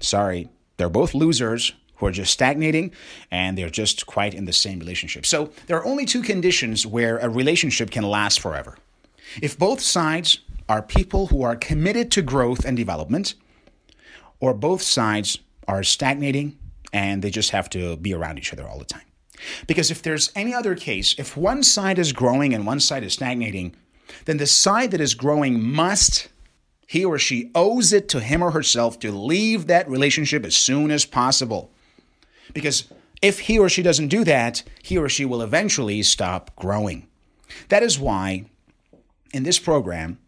sorry, 0.00 0.48
they're 0.76 0.88
both 0.88 1.14
losers 1.14 1.72
who 1.96 2.06
are 2.06 2.12
just 2.12 2.32
stagnating 2.32 2.92
and 3.30 3.58
they're 3.58 3.70
just 3.70 4.06
quite 4.06 4.34
in 4.34 4.44
the 4.44 4.52
same 4.52 4.78
relationship. 4.78 5.26
So 5.26 5.50
there 5.66 5.76
are 5.76 5.84
only 5.84 6.04
two 6.04 6.22
conditions 6.22 6.86
where 6.86 7.18
a 7.18 7.28
relationship 7.28 7.90
can 7.90 8.04
last 8.04 8.40
forever. 8.40 8.76
If 9.42 9.58
both 9.58 9.80
sides 9.80 10.40
are 10.68 10.82
people 10.82 11.26
who 11.26 11.42
are 11.42 11.56
committed 11.56 12.10
to 12.12 12.22
growth 12.22 12.64
and 12.64 12.76
development, 12.76 13.34
or 14.40 14.54
both 14.54 14.82
sides 14.82 15.38
are 15.66 15.82
stagnating 15.82 16.58
and 16.92 17.22
they 17.22 17.30
just 17.30 17.50
have 17.50 17.68
to 17.70 17.96
be 17.96 18.14
around 18.14 18.38
each 18.38 18.52
other 18.52 18.66
all 18.66 18.78
the 18.78 18.84
time. 18.84 19.02
Because 19.66 19.90
if 19.90 20.02
there's 20.02 20.32
any 20.34 20.54
other 20.54 20.74
case, 20.74 21.14
if 21.18 21.36
one 21.36 21.62
side 21.62 21.98
is 21.98 22.12
growing 22.12 22.54
and 22.54 22.66
one 22.66 22.80
side 22.80 23.04
is 23.04 23.12
stagnating, 23.12 23.74
then 24.24 24.38
the 24.38 24.46
side 24.46 24.90
that 24.90 25.00
is 25.00 25.14
growing 25.14 25.62
must, 25.62 26.28
he 26.86 27.04
or 27.04 27.18
she 27.18 27.50
owes 27.54 27.92
it 27.92 28.08
to 28.08 28.20
him 28.20 28.42
or 28.42 28.50
herself 28.50 28.98
to 29.00 29.12
leave 29.12 29.66
that 29.66 29.88
relationship 29.88 30.44
as 30.44 30.56
soon 30.56 30.90
as 30.90 31.04
possible. 31.04 31.70
Because 32.52 32.84
if 33.20 33.40
he 33.40 33.58
or 33.58 33.68
she 33.68 33.82
doesn't 33.82 34.08
do 34.08 34.24
that, 34.24 34.62
he 34.82 34.96
or 34.96 35.08
she 35.08 35.24
will 35.24 35.42
eventually 35.42 36.02
stop 36.02 36.54
growing. 36.56 37.06
That 37.68 37.82
is 37.82 37.98
why, 37.98 38.46
in 39.32 39.42
this 39.42 39.58
program, 39.58 40.18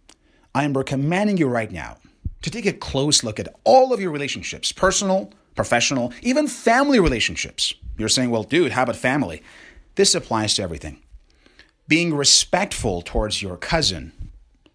I 0.55 0.65
am 0.65 0.77
recommending 0.77 1.37
you 1.37 1.49
right 1.49 1.71
now 1.71 1.99
to 2.43 2.51
take 2.51 2.67
a 2.67 2.73
close 2.73 3.23
look 3.23 3.39
at 3.39 3.55
all 3.65 3.93
of 3.93 4.01
your 4.01 4.11
relationships 4.11 4.73
personal, 4.73 5.33
professional, 5.55 6.13
even 6.23 6.47
family 6.47 7.01
relationships. 7.01 7.75
You're 7.99 8.09
saying, 8.09 8.31
well, 8.31 8.45
dude, 8.45 8.73
how 8.73 8.85
about 8.85 8.97
family? 8.97 9.43
This 9.97 10.15
applies 10.15 10.55
to 10.55 10.63
everything. 10.63 11.03
Being 11.89 12.15
respectful 12.15 13.03
towards 13.03 13.43
your 13.43 13.57
cousin 13.57 14.13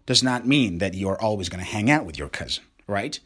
does 0.04 0.22
not 0.22 0.46
mean 0.46 0.78
that 0.78 0.94
you're 0.94 1.20
always 1.20 1.48
going 1.48 1.64
to 1.64 1.70
hang 1.70 1.90
out 1.90 2.04
with 2.04 2.18
your 2.18 2.28
cousin, 2.28 2.62
right? 2.86 3.18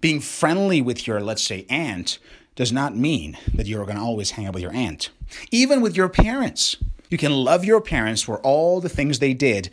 Being 0.00 0.20
friendly 0.20 0.82
with 0.82 1.06
your, 1.06 1.20
let's 1.20 1.44
say, 1.44 1.66
aunt 1.68 2.18
does 2.56 2.72
not 2.72 2.96
mean 2.96 3.36
that 3.52 3.66
you're 3.66 3.84
going 3.84 3.96
to 3.96 4.02
always 4.02 4.32
hang 4.32 4.46
out 4.46 4.54
with 4.54 4.62
your 4.62 4.72
aunt. 4.72 5.10
Even 5.50 5.80
with 5.80 5.96
your 5.96 6.08
parents, 6.08 6.76
you 7.10 7.18
can 7.18 7.32
love 7.32 7.64
your 7.64 7.80
parents 7.80 8.22
for 8.22 8.38
all 8.38 8.80
the 8.80 8.88
things 8.88 9.18
they 9.18 9.34
did 9.34 9.70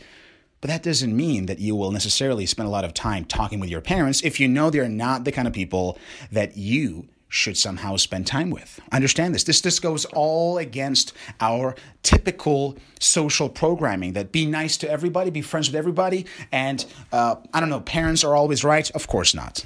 but 0.62 0.70
that 0.70 0.84
doesn't 0.84 1.16
mean 1.16 1.48
that 1.48 1.60
you 1.60 1.76
will 1.76 1.92
necessarily 1.92 2.46
spend 2.46 2.68
a 2.68 2.72
lot 2.72 2.86
of 2.86 2.94
time 2.94 3.26
talking 3.26 3.60
with 3.60 3.70
your 3.70 3.82
parents 3.82 4.22
if 4.22 4.40
you 4.40 4.48
know 4.48 4.70
they're 4.70 4.88
not 4.88 5.26
the 5.26 5.32
kind 5.32 5.48
of 5.48 5.54
people 5.54 5.98
that 6.32 6.56
you 6.56 7.08
should 7.32 7.58
somehow 7.58 7.96
spend 7.96 8.28
time 8.28 8.50
with. 8.50 8.80
Understand 8.92 9.34
this. 9.34 9.46
This 9.46 9.62
this 9.62 9.80
goes 9.80 10.04
all 10.06 10.58
against 10.58 11.14
our 11.40 11.76
typical 12.04 12.78
social 13.00 13.48
programming 13.48 14.14
that 14.14 14.34
be 14.34 14.46
nice 14.46 14.76
to 14.78 14.90
everybody, 14.90 15.30
be 15.32 15.42
friends 15.42 15.70
with 15.70 15.76
everybody, 15.78 16.26
and 16.52 16.86
uh, 17.14 17.36
I 17.54 17.62
don't 17.62 17.70
know. 17.70 17.80
Parents 17.80 18.26
are 18.26 18.36
always 18.36 18.66
right. 18.66 18.92
Of 18.92 19.08
course 19.08 19.34
not. 19.34 19.64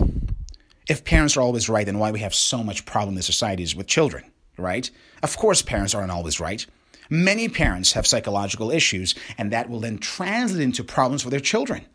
If 0.88 1.04
parents 1.04 1.36
are 1.36 1.42
always 1.42 1.68
right, 1.68 1.86
then 1.88 1.98
why 1.98 2.12
we 2.12 2.20
have 2.20 2.36
so 2.36 2.64
much 2.64 2.86
problem 2.86 3.18
in 3.18 3.24
societies 3.24 3.76
with 3.76 3.88
children, 3.88 4.24
right? 4.58 4.90
Of 5.24 5.36
course, 5.36 5.64
parents 5.64 5.96
aren't 5.96 6.12
always 6.12 6.40
right. 6.40 6.68
Many 7.10 7.50
parents 7.50 7.94
have 7.94 8.08
psychological 8.08 8.72
issues, 8.72 9.16
and 9.38 9.52
that 9.52 9.70
will 9.70 9.80
then 9.80 9.98
translate 9.98 10.62
into 10.62 10.84
problems 10.84 11.22
for 11.22 11.30
their 11.30 11.40
children. 11.40 11.86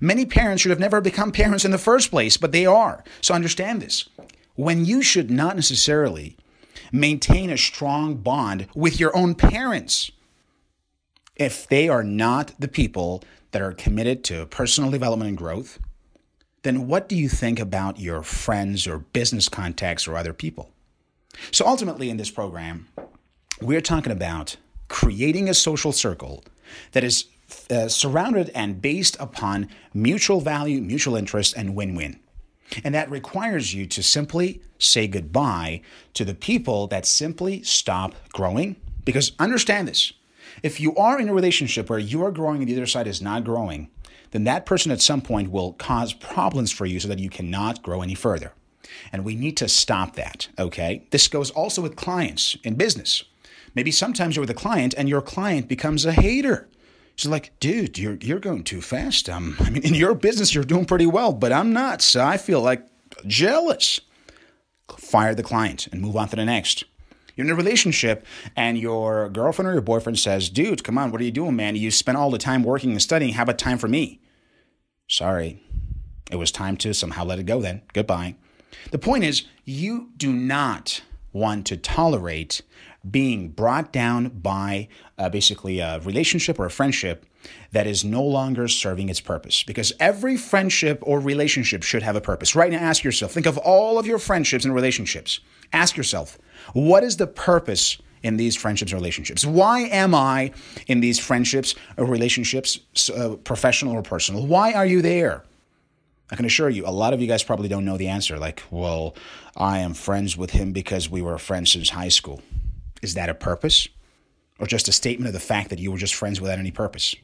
Many 0.00 0.26
parents 0.26 0.62
should 0.62 0.70
have 0.70 0.80
never 0.80 1.00
become 1.00 1.32
parents 1.32 1.64
in 1.64 1.70
the 1.70 1.78
first 1.78 2.10
place, 2.10 2.36
but 2.36 2.52
they 2.52 2.66
are. 2.66 3.04
So 3.20 3.34
understand 3.34 3.82
this. 3.82 4.08
When 4.54 4.84
you 4.84 5.02
should 5.02 5.30
not 5.30 5.56
necessarily 5.56 6.36
maintain 6.92 7.50
a 7.50 7.58
strong 7.58 8.16
bond 8.16 8.66
with 8.74 8.98
your 8.98 9.16
own 9.16 9.34
parents, 9.34 10.10
if 11.36 11.66
they 11.68 11.88
are 11.88 12.04
not 12.04 12.52
the 12.58 12.68
people 12.68 13.22
that 13.52 13.62
are 13.62 13.72
committed 13.72 14.22
to 14.24 14.46
personal 14.46 14.90
development 14.90 15.28
and 15.28 15.38
growth, 15.38 15.78
then 16.62 16.86
what 16.86 17.08
do 17.08 17.16
you 17.16 17.28
think 17.28 17.58
about 17.58 17.98
your 17.98 18.22
friends 18.22 18.86
or 18.86 18.98
business 18.98 19.48
contacts 19.48 20.06
or 20.06 20.16
other 20.16 20.32
people? 20.32 20.70
So 21.50 21.66
ultimately, 21.66 22.10
in 22.10 22.16
this 22.16 22.30
program, 22.30 22.88
we're 23.60 23.80
talking 23.80 24.12
about 24.12 24.56
creating 24.88 25.48
a 25.48 25.54
social 25.54 25.92
circle 25.92 26.44
that 26.92 27.04
is 27.04 27.26
uh, 27.70 27.88
surrounded 27.88 28.50
and 28.54 28.80
based 28.80 29.16
upon 29.20 29.68
mutual 29.92 30.40
value, 30.40 30.80
mutual 30.80 31.16
interest, 31.16 31.54
and 31.56 31.74
win 31.74 31.94
win. 31.94 32.20
And 32.84 32.94
that 32.94 33.10
requires 33.10 33.74
you 33.74 33.86
to 33.86 34.02
simply 34.02 34.62
say 34.78 35.08
goodbye 35.08 35.82
to 36.14 36.24
the 36.24 36.34
people 36.34 36.86
that 36.88 37.06
simply 37.06 37.62
stop 37.62 38.14
growing. 38.32 38.76
Because 39.04 39.32
understand 39.38 39.88
this 39.88 40.12
if 40.62 40.80
you 40.80 40.94
are 40.96 41.20
in 41.20 41.28
a 41.28 41.34
relationship 41.34 41.88
where 41.88 41.98
you 41.98 42.24
are 42.24 42.30
growing 42.30 42.60
and 42.60 42.68
the 42.68 42.76
other 42.76 42.86
side 42.86 43.06
is 43.06 43.22
not 43.22 43.44
growing, 43.44 43.88
then 44.32 44.44
that 44.44 44.66
person 44.66 44.92
at 44.92 45.00
some 45.00 45.20
point 45.20 45.50
will 45.50 45.72
cause 45.74 46.12
problems 46.12 46.70
for 46.70 46.86
you 46.86 47.00
so 47.00 47.08
that 47.08 47.18
you 47.18 47.30
cannot 47.30 47.82
grow 47.82 48.02
any 48.02 48.14
further. 48.14 48.52
And 49.12 49.24
we 49.24 49.34
need 49.34 49.56
to 49.58 49.68
stop 49.68 50.16
that, 50.16 50.48
okay? 50.58 51.06
This 51.10 51.28
goes 51.28 51.50
also 51.50 51.82
with 51.82 51.96
clients 51.96 52.56
in 52.64 52.74
business. 52.74 53.24
Maybe 53.74 53.90
sometimes 53.90 54.36
you're 54.36 54.42
with 54.42 54.50
a 54.50 54.54
client 54.54 54.94
and 54.96 55.08
your 55.08 55.22
client 55.22 55.68
becomes 55.68 56.04
a 56.04 56.12
hater. 56.12 56.68
She's 57.16 57.30
like, 57.30 57.58
dude, 57.60 57.98
you're 57.98 58.18
you're 58.20 58.38
going 58.38 58.64
too 58.64 58.80
fast. 58.80 59.28
Um, 59.28 59.56
I 59.60 59.70
mean, 59.70 59.82
in 59.82 59.94
your 59.94 60.14
business, 60.14 60.54
you're 60.54 60.64
doing 60.64 60.86
pretty 60.86 61.06
well, 61.06 61.32
but 61.32 61.52
I'm 61.52 61.72
not. 61.72 62.02
So 62.02 62.24
I 62.24 62.36
feel 62.36 62.60
like 62.62 62.86
jealous. 63.26 64.00
Fire 64.98 65.34
the 65.34 65.42
client 65.42 65.86
and 65.88 66.00
move 66.00 66.16
on 66.16 66.28
to 66.28 66.36
the 66.36 66.44
next. 66.44 66.84
You're 67.36 67.46
in 67.46 67.52
a 67.52 67.56
relationship 67.56 68.26
and 68.56 68.76
your 68.76 69.28
girlfriend 69.28 69.68
or 69.68 69.72
your 69.72 69.82
boyfriend 69.82 70.18
says, 70.18 70.50
dude, 70.50 70.82
come 70.84 70.98
on, 70.98 71.10
what 71.12 71.20
are 71.20 71.24
you 71.24 71.30
doing, 71.30 71.56
man? 71.56 71.76
You 71.76 71.90
spend 71.90 72.18
all 72.18 72.30
the 72.30 72.38
time 72.38 72.62
working 72.64 72.90
and 72.90 73.00
studying. 73.00 73.34
How 73.34 73.44
about 73.44 73.56
time 73.58 73.78
for 73.78 73.88
me? 73.88 74.20
Sorry. 75.08 75.62
It 76.30 76.36
was 76.36 76.52
time 76.52 76.76
to 76.78 76.92
somehow 76.92 77.24
let 77.24 77.38
it 77.38 77.46
go 77.46 77.60
then. 77.60 77.82
Goodbye. 77.92 78.34
The 78.90 78.98
point 78.98 79.24
is, 79.24 79.44
you 79.64 80.10
do 80.16 80.32
not 80.32 81.02
want 81.32 81.66
to 81.66 81.76
tolerate 81.76 82.62
being 83.08 83.48
brought 83.48 83.92
down 83.92 84.28
by 84.28 84.88
uh, 85.18 85.28
basically 85.28 85.80
a 85.80 86.00
relationship 86.00 86.58
or 86.58 86.66
a 86.66 86.70
friendship 86.70 87.24
that 87.72 87.86
is 87.86 88.04
no 88.04 88.22
longer 88.22 88.68
serving 88.68 89.08
its 89.08 89.20
purpose. 89.20 89.62
Because 89.62 89.92
every 89.98 90.36
friendship 90.36 90.98
or 91.02 91.20
relationship 91.20 91.82
should 91.82 92.02
have 92.02 92.16
a 92.16 92.20
purpose. 92.20 92.54
Right 92.54 92.70
now, 92.70 92.78
ask 92.78 93.02
yourself 93.02 93.32
think 93.32 93.46
of 93.46 93.58
all 93.58 93.98
of 93.98 94.06
your 94.06 94.18
friendships 94.18 94.64
and 94.64 94.74
relationships. 94.74 95.40
Ask 95.72 95.96
yourself, 95.96 96.38
what 96.72 97.02
is 97.02 97.16
the 97.16 97.26
purpose 97.26 97.96
in 98.22 98.36
these 98.36 98.56
friendships 98.56 98.92
and 98.92 99.00
relationships? 99.00 99.46
Why 99.46 99.80
am 99.80 100.14
I 100.14 100.52
in 100.86 101.00
these 101.00 101.18
friendships 101.18 101.74
or 101.96 102.04
relationships, 102.04 102.80
uh, 103.08 103.36
professional 103.44 103.94
or 103.94 104.02
personal? 104.02 104.46
Why 104.46 104.72
are 104.72 104.86
you 104.86 105.00
there? 105.00 105.44
I 106.30 106.36
can 106.36 106.44
assure 106.44 106.68
you, 106.68 106.86
a 106.86 106.90
lot 106.90 107.12
of 107.12 107.20
you 107.20 107.26
guys 107.26 107.42
probably 107.42 107.68
don't 107.68 107.84
know 107.84 107.96
the 107.96 108.08
answer. 108.08 108.38
Like, 108.38 108.62
well, 108.70 109.16
I 109.56 109.78
am 109.78 109.94
friends 109.94 110.36
with 110.36 110.50
him 110.50 110.72
because 110.72 111.08
we 111.08 111.22
were 111.22 111.38
friends 111.38 111.72
since 111.72 111.90
high 111.90 112.08
school. 112.08 112.40
Is 113.02 113.14
that 113.14 113.28
a 113.28 113.34
purpose? 113.34 113.88
Or 114.58 114.66
just 114.66 114.88
a 114.88 114.92
statement 114.92 115.26
of 115.28 115.32
the 115.32 115.40
fact 115.40 115.70
that 115.70 115.78
you 115.78 115.90
were 115.90 115.98
just 115.98 116.14
friends 116.14 116.40
without 116.40 116.58
any 116.58 116.70
purpose? 116.70 117.16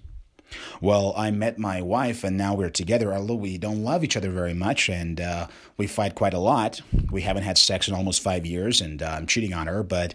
Well, 0.80 1.12
I 1.16 1.30
met 1.30 1.58
my 1.58 1.82
wife 1.82 2.24
and 2.24 2.36
now 2.36 2.54
we're 2.54 2.70
together, 2.70 3.12
although 3.12 3.34
we 3.34 3.58
don't 3.58 3.82
love 3.82 4.04
each 4.04 4.16
other 4.16 4.30
very 4.30 4.54
much 4.54 4.88
and 4.88 5.20
uh, 5.20 5.48
we 5.76 5.86
fight 5.86 6.14
quite 6.14 6.34
a 6.34 6.38
lot. 6.38 6.80
We 7.10 7.22
haven't 7.22 7.42
had 7.42 7.58
sex 7.58 7.88
in 7.88 7.94
almost 7.94 8.22
five 8.22 8.46
years 8.46 8.80
and 8.80 9.02
uh, 9.02 9.16
I'm 9.18 9.26
cheating 9.26 9.52
on 9.52 9.66
her, 9.66 9.82
but 9.82 10.14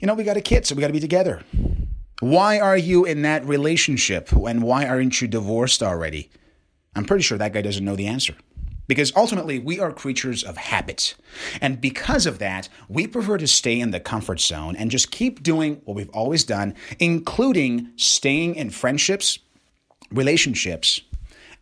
you 0.00 0.06
know, 0.06 0.14
we 0.14 0.24
got 0.24 0.36
a 0.36 0.42
kid, 0.42 0.66
so 0.66 0.74
we 0.74 0.80
got 0.80 0.88
to 0.88 0.92
be 0.92 1.00
together. 1.00 1.42
Why 2.20 2.60
are 2.60 2.76
you 2.76 3.04
in 3.04 3.22
that 3.22 3.44
relationship 3.44 4.32
and 4.32 4.62
why 4.62 4.86
aren't 4.86 5.20
you 5.20 5.28
divorced 5.28 5.82
already? 5.82 6.30
I'm 6.94 7.04
pretty 7.04 7.22
sure 7.22 7.38
that 7.38 7.52
guy 7.52 7.62
doesn't 7.62 7.84
know 7.84 7.96
the 7.96 8.06
answer. 8.06 8.34
Because 8.86 9.12
ultimately, 9.16 9.58
we 9.58 9.80
are 9.80 9.92
creatures 9.92 10.42
of 10.42 10.56
habit. 10.56 11.14
And 11.60 11.80
because 11.80 12.26
of 12.26 12.38
that, 12.38 12.68
we 12.88 13.06
prefer 13.06 13.38
to 13.38 13.46
stay 13.46 13.80
in 13.80 13.90
the 13.90 14.00
comfort 14.00 14.40
zone 14.40 14.76
and 14.76 14.90
just 14.90 15.10
keep 15.10 15.42
doing 15.42 15.80
what 15.84 15.96
we've 15.96 16.10
always 16.10 16.44
done, 16.44 16.74
including 16.98 17.92
staying 17.96 18.56
in 18.56 18.70
friendships, 18.70 19.38
relationships, 20.10 21.00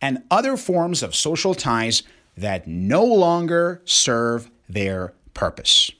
and 0.01 0.23
other 0.29 0.57
forms 0.57 1.01
of 1.01 1.15
social 1.15 1.55
ties 1.55 2.03
that 2.35 2.67
no 2.67 3.05
longer 3.05 3.81
serve 3.85 4.51
their 4.67 5.13
purpose. 5.33 5.91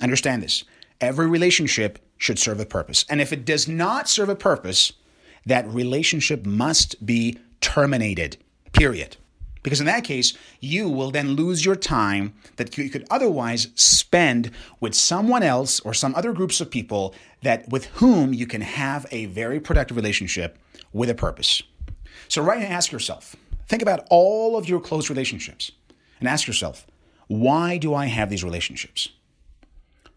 Understand 0.00 0.42
this 0.42 0.64
every 1.00 1.26
relationship 1.26 1.98
should 2.18 2.38
serve 2.38 2.60
a 2.60 2.66
purpose. 2.66 3.04
And 3.08 3.20
if 3.20 3.32
it 3.32 3.44
does 3.44 3.68
not 3.68 4.08
serve 4.08 4.28
a 4.28 4.36
purpose, 4.36 4.92
that 5.44 5.66
relationship 5.68 6.44
must 6.44 7.04
be 7.04 7.38
terminated, 7.60 8.36
period. 8.72 9.16
Because 9.66 9.80
in 9.80 9.86
that 9.86 10.04
case, 10.04 10.32
you 10.60 10.88
will 10.88 11.10
then 11.10 11.30
lose 11.30 11.64
your 11.64 11.74
time 11.74 12.34
that 12.54 12.78
you 12.78 12.88
could 12.88 13.04
otherwise 13.10 13.66
spend 13.74 14.52
with 14.78 14.94
someone 14.94 15.42
else 15.42 15.80
or 15.80 15.92
some 15.92 16.14
other 16.14 16.32
groups 16.32 16.60
of 16.60 16.70
people 16.70 17.16
that 17.42 17.68
with 17.68 17.86
whom 17.86 18.32
you 18.32 18.46
can 18.46 18.60
have 18.60 19.06
a 19.10 19.26
very 19.26 19.58
productive 19.58 19.96
relationship 19.96 20.56
with 20.92 21.10
a 21.10 21.16
purpose. 21.16 21.64
So 22.28 22.42
right 22.42 22.60
now 22.60 22.68
ask 22.68 22.92
yourself, 22.92 23.34
think 23.66 23.82
about 23.82 24.06
all 24.08 24.56
of 24.56 24.68
your 24.68 24.78
close 24.78 25.10
relationships 25.10 25.72
and 26.20 26.28
ask 26.28 26.46
yourself, 26.46 26.86
why 27.26 27.76
do 27.76 27.92
I 27.92 28.06
have 28.06 28.30
these 28.30 28.44
relationships? 28.44 29.08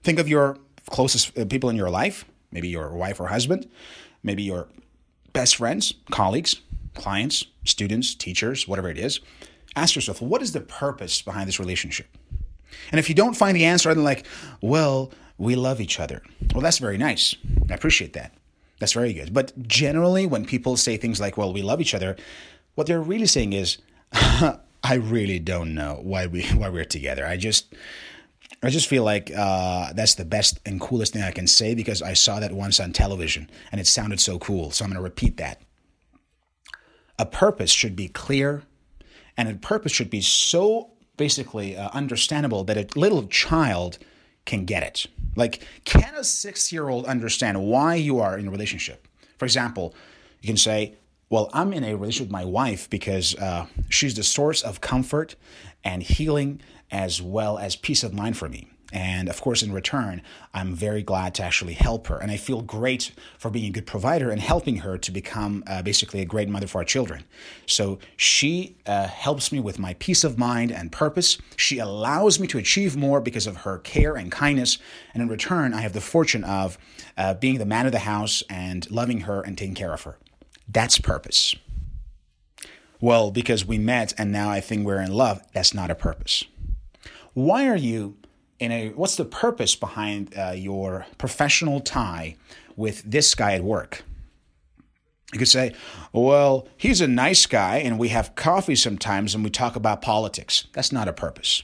Think 0.03 0.19
of 0.19 0.29
your 0.29 0.59
closest 0.91 1.35
uh, 1.35 1.45
people 1.45 1.71
in 1.71 1.75
your 1.75 1.89
life, 1.89 2.23
maybe 2.51 2.67
your 2.67 2.93
wife 2.93 3.19
or 3.19 3.25
husband, 3.25 3.67
maybe 4.21 4.43
your 4.43 4.67
best 5.33 5.55
friends, 5.55 5.95
colleagues, 6.11 6.61
clients, 6.93 7.45
students, 7.65 8.15
teachers, 8.15 8.67
whatever 8.67 8.89
it 8.89 8.97
is, 8.97 9.19
ask 9.75 9.95
yourself, 9.95 10.21
what 10.21 10.41
is 10.41 10.51
the 10.51 10.61
purpose 10.61 11.21
behind 11.21 11.47
this 11.47 11.59
relationship? 11.59 12.07
And 12.91 12.99
if 12.99 13.09
you 13.09 13.15
don't 13.15 13.35
find 13.35 13.55
the 13.55 13.65
answer, 13.65 13.93
then 13.93 14.03
like, 14.03 14.25
well, 14.61 15.11
we 15.37 15.55
love 15.55 15.81
each 15.81 15.99
other. 15.99 16.21
Well, 16.53 16.61
that's 16.61 16.77
very 16.79 16.97
nice. 16.97 17.35
I 17.69 17.73
appreciate 17.73 18.13
that. 18.13 18.33
That's 18.79 18.93
very 18.93 19.13
good. 19.13 19.33
But 19.33 19.67
generally, 19.67 20.25
when 20.25 20.45
people 20.45 20.77
say 20.77 20.97
things 20.97 21.19
like, 21.19 21.37
well, 21.37 21.53
we 21.53 21.61
love 21.61 21.81
each 21.81 21.93
other, 21.93 22.15
what 22.75 22.87
they're 22.87 23.01
really 23.01 23.25
saying 23.25 23.53
is, 23.53 23.77
I 24.81 24.95
really 24.95 25.39
don't 25.39 25.75
know 25.75 25.99
why 26.01 26.27
we 26.27 26.43
why 26.55 26.69
we're 26.69 26.85
together. 26.85 27.25
I 27.25 27.37
just 27.37 27.73
I 28.63 28.69
just 28.69 28.87
feel 28.87 29.03
like 29.03 29.31
uh, 29.35 29.93
that's 29.93 30.15
the 30.15 30.25
best 30.25 30.59
and 30.65 30.79
coolest 30.79 31.13
thing 31.13 31.23
I 31.23 31.31
can 31.31 31.47
say 31.47 31.75
because 31.75 32.01
I 32.01 32.13
saw 32.13 32.39
that 32.39 32.51
once 32.51 32.79
on 32.79 32.91
television 32.91 33.49
and 33.71 33.79
it 33.79 33.87
sounded 33.87 34.19
so 34.19 34.39
cool. 34.39 34.71
So 34.71 34.83
I'm 34.83 34.91
going 34.91 34.97
to 34.97 35.03
repeat 35.03 35.37
that 35.37 35.61
a 37.19 37.25
purpose 37.25 37.71
should 37.71 37.95
be 37.95 38.07
clear 38.07 38.63
and 39.37 39.47
a 39.47 39.55
purpose 39.55 39.91
should 39.91 40.09
be 40.09 40.21
so 40.21 40.89
basically 41.17 41.77
uh, 41.77 41.89
understandable 41.93 42.63
that 42.63 42.77
a 42.77 42.99
little 42.99 43.27
child 43.27 43.99
can 44.45 44.65
get 44.65 44.81
it. 44.81 45.05
Like, 45.35 45.61
can 45.83 46.15
a 46.15 46.23
six 46.23 46.71
year 46.71 46.89
old 46.89 47.05
understand 47.05 47.61
why 47.61 47.95
you 47.95 48.19
are 48.19 48.37
in 48.37 48.47
a 48.47 48.51
relationship? 48.51 49.07
For 49.37 49.45
example, 49.45 49.93
you 50.41 50.47
can 50.47 50.57
say, 50.57 50.95
Well, 51.29 51.49
I'm 51.53 51.73
in 51.73 51.83
a 51.83 51.95
relationship 51.95 52.27
with 52.27 52.31
my 52.31 52.45
wife 52.45 52.89
because 52.89 53.35
uh, 53.35 53.67
she's 53.89 54.15
the 54.15 54.23
source 54.23 54.63
of 54.63 54.81
comfort 54.81 55.35
and 55.83 56.01
healing 56.01 56.61
as 56.89 57.21
well 57.21 57.57
as 57.57 57.75
peace 57.75 58.03
of 58.03 58.13
mind 58.13 58.37
for 58.37 58.49
me. 58.49 58.67
And 58.91 59.29
of 59.29 59.39
course, 59.41 59.61
in 59.61 59.71
return, 59.71 60.21
I'm 60.53 60.73
very 60.73 61.03
glad 61.03 61.35
to 61.35 61.43
actually 61.43 61.73
help 61.73 62.07
her. 62.07 62.17
And 62.17 62.31
I 62.31 62.37
feel 62.37 62.61
great 62.61 63.11
for 63.37 63.51
being 63.51 63.67
a 63.67 63.71
good 63.71 63.85
provider 63.85 64.31
and 64.31 64.41
helping 64.41 64.77
her 64.77 64.97
to 64.97 65.11
become 65.11 65.63
uh, 65.67 65.81
basically 65.81 66.21
a 66.21 66.25
great 66.25 66.49
mother 66.49 66.67
for 66.67 66.79
our 66.79 66.85
children. 66.85 67.23
So 67.67 67.99
she 68.17 68.77
uh, 68.85 69.07
helps 69.07 69.51
me 69.51 69.59
with 69.59 69.77
my 69.77 69.93
peace 69.95 70.23
of 70.23 70.39
mind 70.39 70.71
and 70.71 70.91
purpose. 70.91 71.37
She 71.55 71.77
allows 71.77 72.39
me 72.39 72.47
to 72.47 72.57
achieve 72.57 72.97
more 72.97 73.21
because 73.21 73.45
of 73.45 73.57
her 73.57 73.77
care 73.77 74.15
and 74.15 74.31
kindness. 74.31 74.79
And 75.13 75.21
in 75.21 75.29
return, 75.29 75.73
I 75.73 75.81
have 75.81 75.93
the 75.93 76.01
fortune 76.01 76.43
of 76.43 76.77
uh, 77.17 77.35
being 77.35 77.59
the 77.59 77.65
man 77.65 77.85
of 77.85 77.91
the 77.91 77.99
house 77.99 78.43
and 78.49 78.89
loving 78.89 79.21
her 79.21 79.41
and 79.41 79.57
taking 79.57 79.75
care 79.75 79.93
of 79.93 80.03
her. 80.03 80.17
That's 80.67 80.97
purpose. 80.99 81.55
Well, 83.01 83.31
because 83.31 83.65
we 83.65 83.77
met 83.77 84.13
and 84.17 84.31
now 84.31 84.49
I 84.49 84.59
think 84.59 84.85
we're 84.85 85.01
in 85.01 85.11
love, 85.11 85.41
that's 85.53 85.73
not 85.73 85.89
a 85.89 85.95
purpose. 85.95 86.43
Why 87.33 87.67
are 87.67 87.77
you 87.77 88.17
in 88.59 88.71
a 88.71 88.89
what's 88.89 89.15
the 89.15 89.25
purpose 89.25 89.75
behind 89.75 90.37
uh, 90.37 90.51
your 90.55 91.05
professional 91.17 91.79
tie 91.79 92.35
with 92.75 93.01
this 93.03 93.35
guy 93.35 93.53
at 93.53 93.63
work? 93.63 94.03
You 95.31 95.37
could 95.37 95.47
say, 95.47 95.73
well, 96.11 96.67
he's 96.75 97.01
a 97.01 97.07
nice 97.07 97.45
guy 97.45 97.77
and 97.77 97.99
we 97.99 98.09
have 98.09 98.35
coffee 98.35 98.75
sometimes 98.75 99.35
and 99.35 99.43
we 99.43 99.51
talk 99.51 99.75
about 99.75 100.01
politics. 100.01 100.65
That's 100.73 100.91
not 100.91 101.07
a 101.07 101.13
purpose. 101.13 101.61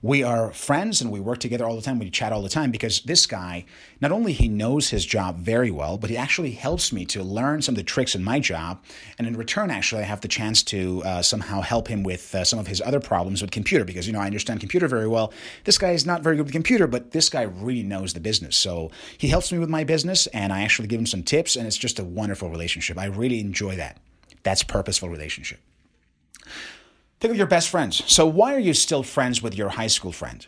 We 0.00 0.22
are 0.22 0.52
friends 0.52 1.00
and 1.00 1.10
we 1.10 1.20
work 1.20 1.38
together 1.38 1.66
all 1.66 1.76
the 1.76 1.82
time. 1.82 1.98
We 1.98 2.10
chat 2.10 2.32
all 2.32 2.42
the 2.42 2.48
time 2.48 2.70
because 2.70 3.00
this 3.00 3.26
guy, 3.26 3.64
not 4.00 4.12
only 4.12 4.32
he 4.32 4.48
knows 4.48 4.90
his 4.90 5.04
job 5.04 5.38
very 5.38 5.70
well, 5.70 5.98
but 5.98 6.10
he 6.10 6.16
actually 6.16 6.52
helps 6.52 6.92
me 6.92 7.04
to 7.06 7.22
learn 7.22 7.62
some 7.62 7.74
of 7.74 7.76
the 7.76 7.82
tricks 7.82 8.14
in 8.14 8.24
my 8.24 8.40
job. 8.40 8.82
And 9.18 9.26
in 9.26 9.36
return, 9.36 9.70
actually, 9.70 10.02
I 10.02 10.06
have 10.06 10.20
the 10.20 10.28
chance 10.28 10.62
to 10.64 11.02
uh, 11.04 11.22
somehow 11.22 11.60
help 11.60 11.88
him 11.88 12.02
with 12.02 12.34
uh, 12.34 12.44
some 12.44 12.58
of 12.58 12.66
his 12.66 12.80
other 12.80 13.00
problems 13.00 13.42
with 13.42 13.50
computer 13.50 13.84
because, 13.84 14.06
you 14.06 14.12
know, 14.12 14.20
I 14.20 14.26
understand 14.26 14.60
computer 14.60 14.88
very 14.88 15.08
well. 15.08 15.32
This 15.64 15.78
guy 15.78 15.90
is 15.90 16.06
not 16.06 16.22
very 16.22 16.36
good 16.36 16.46
with 16.46 16.52
computer, 16.52 16.86
but 16.86 17.10
this 17.10 17.28
guy 17.28 17.42
really 17.42 17.82
knows 17.82 18.14
the 18.14 18.20
business. 18.20 18.56
So 18.56 18.90
he 19.18 19.28
helps 19.28 19.52
me 19.52 19.58
with 19.58 19.68
my 19.68 19.84
business 19.84 20.26
and 20.28 20.52
I 20.52 20.62
actually 20.62 20.88
give 20.88 21.00
him 21.00 21.06
some 21.06 21.22
tips 21.22 21.56
and 21.56 21.66
it's 21.66 21.76
just 21.76 21.98
a 21.98 22.04
wonderful 22.04 22.50
relationship. 22.50 22.98
I 22.98 23.06
really 23.06 23.40
enjoy 23.40 23.76
that. 23.76 23.98
That's 24.42 24.62
purposeful 24.62 25.08
relationship. 25.08 25.60
Think 27.20 27.32
of 27.32 27.36
your 27.36 27.46
best 27.46 27.68
friends. 27.68 28.02
So 28.10 28.26
why 28.26 28.54
are 28.54 28.60
you 28.60 28.74
still 28.74 29.02
friends 29.02 29.42
with 29.42 29.56
your 29.56 29.70
high 29.70 29.88
school 29.88 30.12
friend? 30.12 30.46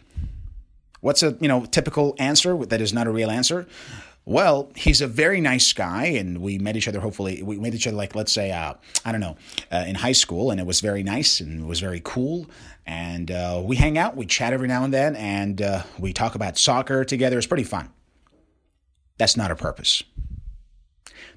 What's 1.00 1.22
a 1.22 1.36
you 1.40 1.48
know 1.48 1.64
typical 1.64 2.14
answer 2.18 2.56
that 2.66 2.80
is 2.80 2.92
not 2.92 3.06
a 3.06 3.10
real 3.10 3.30
answer? 3.30 3.66
Well, 4.26 4.70
he's 4.76 5.00
a 5.00 5.08
very 5.08 5.40
nice 5.40 5.72
guy, 5.72 6.04
and 6.04 6.42
we 6.42 6.58
met 6.58 6.76
each 6.76 6.86
other. 6.86 7.00
Hopefully, 7.00 7.42
we 7.42 7.58
met 7.58 7.74
each 7.74 7.86
other 7.86 7.96
like 7.96 8.14
let's 8.14 8.32
say 8.32 8.52
uh, 8.52 8.74
I 9.04 9.12
don't 9.12 9.20
know 9.20 9.36
uh, 9.72 9.84
in 9.88 9.96
high 9.96 10.12
school, 10.12 10.50
and 10.50 10.60
it 10.60 10.66
was 10.66 10.80
very 10.80 11.02
nice 11.02 11.40
and 11.40 11.62
it 11.62 11.66
was 11.66 11.80
very 11.80 12.00
cool. 12.04 12.46
And 12.86 13.30
uh, 13.30 13.62
we 13.64 13.76
hang 13.76 13.98
out, 13.98 14.16
we 14.16 14.26
chat 14.26 14.52
every 14.52 14.68
now 14.68 14.84
and 14.84 14.92
then, 14.92 15.16
and 15.16 15.62
uh, 15.62 15.82
we 15.98 16.12
talk 16.12 16.34
about 16.34 16.58
soccer 16.58 17.04
together. 17.04 17.38
It's 17.38 17.46
pretty 17.46 17.64
fun. 17.64 17.88
That's 19.18 19.36
not 19.36 19.50
a 19.50 19.56
purpose. 19.56 20.02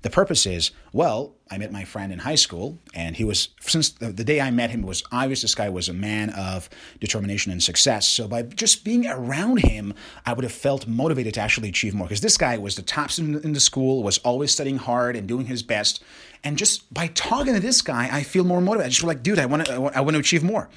The 0.02 0.10
purpose 0.10 0.46
is, 0.46 0.72
well, 0.92 1.36
I 1.54 1.60
met 1.60 1.72
my 1.72 1.84
friend 1.84 2.12
in 2.12 2.18
high 2.18 2.36
school, 2.36 2.80
and 2.96 3.16
he 3.16 3.24
was, 3.24 3.50
since 3.62 3.90
the, 3.90 4.08
the, 4.08 4.24
day 4.24 4.42
I 4.42 4.50
met 4.50 4.72
him, 4.72 4.82
it 4.84 4.88
was 4.88 5.04
obvious 5.12 5.44
this 5.44 5.54
guy 5.54 5.70
was 5.70 5.88
a 5.88 5.94
man 5.94 6.32
of 6.32 6.68
determination 7.00 7.52
and 7.52 7.62
success. 7.62 8.08
So 8.08 8.28
by 8.28 8.42
just 8.42 8.84
being 8.84 9.06
around 9.06 9.60
him, 9.60 9.94
I 10.26 10.34
would 10.34 10.44
have 10.44 10.52
felt 10.52 10.88
motivated 10.88 11.36
to 11.36 11.42
actually 11.42 11.70
achieve 11.70 11.94
more. 11.94 12.08
Because 12.08 12.22
this 12.22 12.38
guy 12.38 12.58
was 12.58 12.76
the 12.76 12.82
top 12.82 13.12
student 13.12 13.46
in 13.46 13.54
the 13.54 13.60
school, 13.60 14.02
was 14.02 14.18
always 14.20 14.50
studying 14.50 14.78
hard 14.78 15.16
and 15.16 15.28
doing 15.28 15.46
his 15.46 15.62
best. 15.62 16.04
And 16.44 16.58
just 16.58 16.92
by 16.92 17.08
talking 17.08 17.54
to 17.54 17.60
this 17.60 17.84
guy, 17.84 18.10
I 18.12 18.24
feel 18.24 18.44
more 18.44 18.60
motivated. 18.60 18.88
I 18.88 18.90
just 18.90 19.02
feel 19.02 19.10
like, 19.10 19.22
dude, 19.22 19.38
I 19.38 19.46
want 19.46 19.66
to, 19.68 19.74
I 19.96 20.02
want 20.02 20.16
to 20.16 20.20
achieve 20.20 20.44
more. 20.44 20.70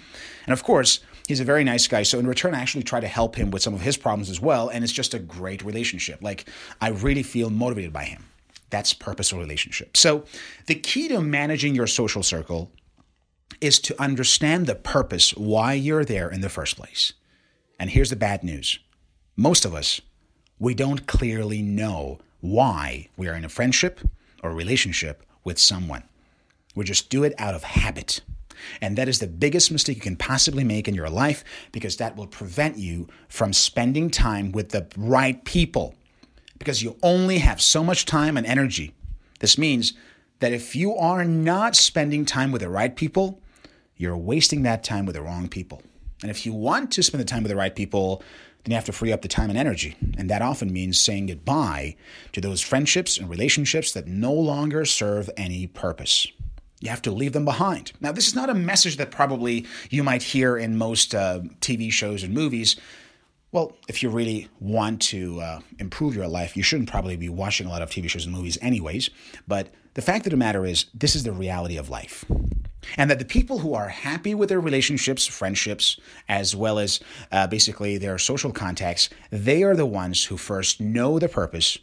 And 0.46 0.52
of 0.52 0.62
course, 0.62 1.00
he's 1.26 1.40
a 1.40 1.44
very 1.44 1.64
nice 1.64 1.88
guy. 1.88 2.02
So 2.02 2.18
in 2.18 2.26
return, 2.26 2.54
I 2.54 2.60
actually 2.60 2.84
try 2.84 3.00
to 3.00 3.08
help 3.08 3.34
him 3.34 3.50
with 3.50 3.62
some 3.62 3.72
of 3.72 3.80
his 3.80 3.96
problems 3.96 4.28
as 4.28 4.42
well. 4.42 4.68
And 4.68 4.84
it's 4.84 4.92
just 4.92 5.14
a 5.14 5.18
great 5.18 5.64
relationship. 5.64 6.20
Like 6.22 6.44
I 6.82 6.90
really 6.90 7.22
feel 7.22 7.48
motivated 7.48 7.94
by 7.94 8.04
him. 8.04 8.26
That's 8.70 8.92
purposeful 8.92 9.38
relationship. 9.38 9.96
So 9.96 10.24
the 10.66 10.74
key 10.74 11.08
to 11.08 11.20
managing 11.20 11.74
your 11.74 11.86
social 11.86 12.22
circle 12.22 12.72
is 13.60 13.78
to 13.80 14.00
understand 14.00 14.66
the 14.66 14.74
purpose 14.74 15.34
why 15.34 15.72
you're 15.74 16.04
there 16.04 16.28
in 16.28 16.40
the 16.40 16.48
first 16.48 16.76
place. 16.76 17.12
And 17.78 17.90
here's 17.90 18.10
the 18.10 18.16
bad 18.16 18.42
news. 18.42 18.78
Most 19.36 19.64
of 19.64 19.74
us, 19.74 20.00
we 20.58 20.74
don't 20.74 21.06
clearly 21.06 21.62
know 21.62 22.18
why 22.40 23.08
we 23.16 23.28
are 23.28 23.34
in 23.34 23.44
a 23.44 23.48
friendship 23.48 24.00
or 24.42 24.50
relationship 24.52 25.24
with 25.44 25.58
someone. 25.58 26.02
We 26.74 26.84
just 26.84 27.08
do 27.08 27.24
it 27.24 27.34
out 27.38 27.54
of 27.54 27.62
habit. 27.62 28.20
And 28.80 28.96
that 28.96 29.08
is 29.08 29.18
the 29.18 29.26
biggest 29.26 29.70
mistake 29.70 29.96
you 29.96 30.02
can 30.02 30.16
possibly 30.16 30.64
make 30.64 30.88
in 30.88 30.94
your 30.94 31.10
life 31.10 31.44
because 31.72 31.96
that 31.98 32.16
will 32.16 32.26
prevent 32.26 32.78
you 32.78 33.08
from 33.28 33.52
spending 33.52 34.10
time 34.10 34.52
with 34.52 34.70
the 34.70 34.86
right 34.96 35.42
people 35.44 35.94
because 36.58 36.82
you 36.82 36.96
only 37.02 37.38
have 37.38 37.60
so 37.60 37.82
much 37.84 38.06
time 38.06 38.36
and 38.36 38.46
energy. 38.46 38.94
This 39.40 39.58
means 39.58 39.92
that 40.40 40.52
if 40.52 40.76
you 40.76 40.94
are 40.96 41.24
not 41.24 41.76
spending 41.76 42.24
time 42.24 42.52
with 42.52 42.62
the 42.62 42.68
right 42.68 42.94
people, 42.94 43.40
you're 43.96 44.16
wasting 44.16 44.62
that 44.62 44.84
time 44.84 45.06
with 45.06 45.14
the 45.14 45.22
wrong 45.22 45.48
people. 45.48 45.82
And 46.22 46.30
if 46.30 46.46
you 46.46 46.52
want 46.52 46.90
to 46.92 47.02
spend 47.02 47.20
the 47.20 47.26
time 47.26 47.42
with 47.42 47.50
the 47.50 47.56
right 47.56 47.74
people, 47.74 48.22
then 48.64 48.72
you 48.72 48.74
have 48.74 48.84
to 48.86 48.92
free 48.92 49.12
up 49.12 49.22
the 49.22 49.28
time 49.28 49.48
and 49.48 49.58
energy. 49.58 49.96
And 50.18 50.28
that 50.28 50.42
often 50.42 50.72
means 50.72 50.98
saying 50.98 51.26
goodbye 51.26 51.96
to 52.32 52.40
those 52.40 52.60
friendships 52.60 53.16
and 53.16 53.30
relationships 53.30 53.92
that 53.92 54.06
no 54.06 54.32
longer 54.32 54.84
serve 54.84 55.30
any 55.36 55.66
purpose. 55.66 56.26
You 56.80 56.90
have 56.90 57.02
to 57.02 57.10
leave 57.10 57.32
them 57.32 57.44
behind. 57.44 57.92
Now, 58.00 58.12
this 58.12 58.28
is 58.28 58.34
not 58.34 58.50
a 58.50 58.54
message 58.54 58.98
that 58.98 59.10
probably 59.10 59.66
you 59.88 60.02
might 60.02 60.22
hear 60.22 60.58
in 60.58 60.76
most 60.76 61.14
uh, 61.14 61.40
TV 61.60 61.90
shows 61.90 62.22
and 62.22 62.34
movies 62.34 62.76
well, 63.52 63.76
if 63.88 64.02
you 64.02 64.10
really 64.10 64.48
want 64.60 65.00
to 65.02 65.40
uh, 65.40 65.60
improve 65.78 66.14
your 66.14 66.28
life, 66.28 66.56
you 66.56 66.62
shouldn't 66.62 66.90
probably 66.90 67.16
be 67.16 67.28
watching 67.28 67.66
a 67.66 67.70
lot 67.70 67.82
of 67.82 67.90
TV 67.90 68.08
shows 68.08 68.24
and 68.24 68.34
movies, 68.34 68.58
anyways. 68.60 69.10
But 69.46 69.68
the 69.94 70.02
fact 70.02 70.26
of 70.26 70.30
the 70.30 70.36
matter 70.36 70.66
is, 70.66 70.86
this 70.92 71.14
is 71.14 71.22
the 71.22 71.32
reality 71.32 71.76
of 71.76 71.88
life. 71.88 72.24
And 72.96 73.10
that 73.10 73.18
the 73.18 73.24
people 73.24 73.58
who 73.58 73.74
are 73.74 73.88
happy 73.88 74.34
with 74.34 74.48
their 74.48 74.60
relationships, 74.60 75.26
friendships, 75.26 75.98
as 76.28 76.54
well 76.54 76.78
as 76.78 77.00
uh, 77.32 77.46
basically 77.46 77.98
their 77.98 78.18
social 78.18 78.52
contacts, 78.52 79.08
they 79.30 79.62
are 79.62 79.74
the 79.74 79.86
ones 79.86 80.24
who 80.24 80.36
first 80.36 80.80
know 80.80 81.18
the 81.18 81.28
purpose, 81.28 81.78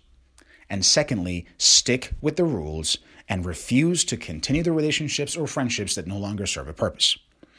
and 0.69 0.85
secondly, 0.85 1.45
stick 1.57 2.13
with 2.21 2.35
the 2.35 2.45
rules 2.45 2.97
and 3.27 3.45
refuse 3.45 4.03
to 4.05 4.17
continue 4.17 4.63
the 4.63 4.71
relationships 4.71 5.35
or 5.35 5.47
friendships 5.47 5.95
that 5.95 6.07
no 6.07 6.17
longer 6.17 6.45
serve 6.45 6.67
a 6.67 6.73
purpose. 6.73 7.17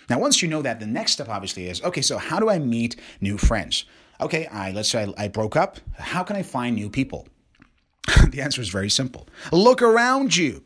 Now, 0.08 0.18
once 0.18 0.42
you 0.42 0.48
know 0.48 0.62
that, 0.62 0.80
the 0.80 0.86
next 0.86 1.12
step 1.12 1.28
obviously 1.28 1.68
is 1.68 1.82
okay, 1.82 2.02
so 2.02 2.18
how 2.18 2.38
do 2.38 2.50
I 2.50 2.58
meet 2.58 2.96
new 3.20 3.38
friends? 3.38 3.84
Okay, 4.20 4.46
I 4.46 4.72
let's 4.72 4.90
say 4.90 5.04
I, 5.18 5.24
I 5.24 5.28
broke 5.28 5.56
up. 5.56 5.78
How 5.98 6.22
can 6.22 6.36
I 6.36 6.42
find 6.42 6.76
new 6.76 6.90
people? 6.90 7.26
the 8.30 8.40
answer 8.40 8.60
is 8.60 8.68
very 8.68 8.90
simple. 8.90 9.26
Look 9.52 9.82
around 9.82 10.36
you. 10.36 10.62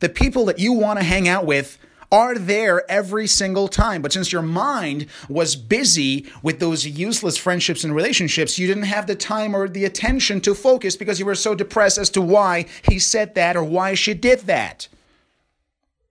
The 0.00 0.08
people 0.08 0.44
that 0.46 0.58
you 0.58 0.72
want 0.72 0.98
to 0.98 1.04
hang 1.04 1.28
out 1.28 1.44
with 1.44 1.78
are 2.10 2.36
there 2.36 2.90
every 2.90 3.26
single 3.26 3.68
time. 3.68 4.00
But 4.00 4.12
since 4.12 4.32
your 4.32 4.42
mind 4.42 5.06
was 5.28 5.56
busy 5.56 6.26
with 6.42 6.58
those 6.58 6.86
useless 6.86 7.36
friendships 7.36 7.84
and 7.84 7.94
relationships, 7.94 8.58
you 8.58 8.66
didn't 8.66 8.84
have 8.84 9.06
the 9.06 9.14
time 9.14 9.54
or 9.54 9.68
the 9.68 9.84
attention 9.84 10.40
to 10.42 10.54
focus 10.54 10.96
because 10.96 11.18
you 11.18 11.26
were 11.26 11.34
so 11.34 11.54
depressed 11.54 11.98
as 11.98 12.10
to 12.10 12.22
why 12.22 12.66
he 12.88 12.98
said 12.98 13.34
that 13.34 13.56
or 13.56 13.64
why 13.64 13.94
she 13.94 14.14
did 14.14 14.40
that. 14.40 14.88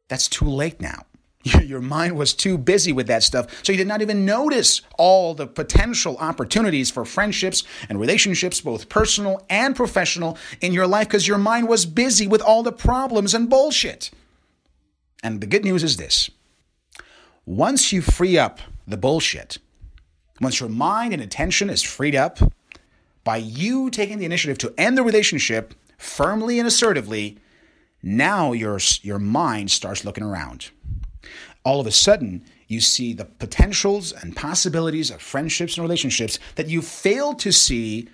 That's 0.08 0.28
too 0.28 0.46
late 0.46 0.80
now. 0.80 1.07
Your 1.64 1.82
mind 1.82 2.18
was 2.18 2.34
too 2.34 2.58
busy 2.58 2.92
with 2.92 3.08
that 3.08 3.24
stuff, 3.24 3.48
so 3.64 3.72
you 3.72 3.78
did 3.78 3.88
not 3.88 4.02
even 4.02 4.26
notice 4.26 4.82
all 4.98 5.34
the 5.34 5.48
potential 5.48 6.18
opportunities 6.18 6.90
for 6.90 7.06
friendships 7.06 7.64
and 7.90 8.00
relationships, 8.00 8.62
both 8.62 8.90
personal 8.90 9.46
and 9.50 9.76
professional, 9.76 10.38
in 10.62 10.74
your 10.74 10.88
life 10.88 11.08
because 11.08 11.28
your 11.28 11.38
mind 11.38 11.68
was 11.68 11.86
busy 11.86 12.28
with 12.28 12.42
all 12.42 12.64
the 12.64 12.72
problems 12.72 13.34
and 13.34 13.50
bullshit. 13.50 14.12
And 15.24 15.42
the 15.42 15.48
good 15.48 15.64
news 15.64 15.84
is 15.84 15.98
this. 15.98 16.30
Once 17.46 17.92
you 17.94 18.02
free 18.02 18.38
up 18.38 18.60
the 18.88 18.98
bullshit, 18.98 19.58
once 20.42 20.60
your 20.60 20.70
mind 20.70 21.14
and 21.14 21.22
attention 21.22 21.70
is 21.70 21.82
freed 21.82 22.16
up, 22.16 22.40
by 23.24 23.38
you 23.38 23.90
taking 23.90 24.20
the 24.20 24.26
initiative 24.26 24.58
to 24.58 24.74
end 24.78 24.98
the 24.98 25.04
relationship 25.04 25.74
firmly 25.98 26.60
and 26.60 26.68
assertively, 26.68 27.38
now 28.02 28.54
your, 28.54 28.80
your 29.02 29.20
mind 29.20 29.72
starts 29.72 30.06
looking 30.06 30.24
around 30.24 30.70
all 31.68 31.82
of 31.82 31.86
a 31.86 31.92
sudden 31.92 32.42
you 32.70 32.80
see 32.80 33.12
the 33.12 33.26
potentials 33.26 34.14
and 34.14 34.38
possibilities 34.38 35.12
of 35.12 35.22
friendships 35.22 35.76
and 35.76 35.84
relationships 35.84 36.40
that 36.56 36.70
you 36.70 36.82
failed 36.82 37.40
to 37.40 37.52
see 37.52 38.08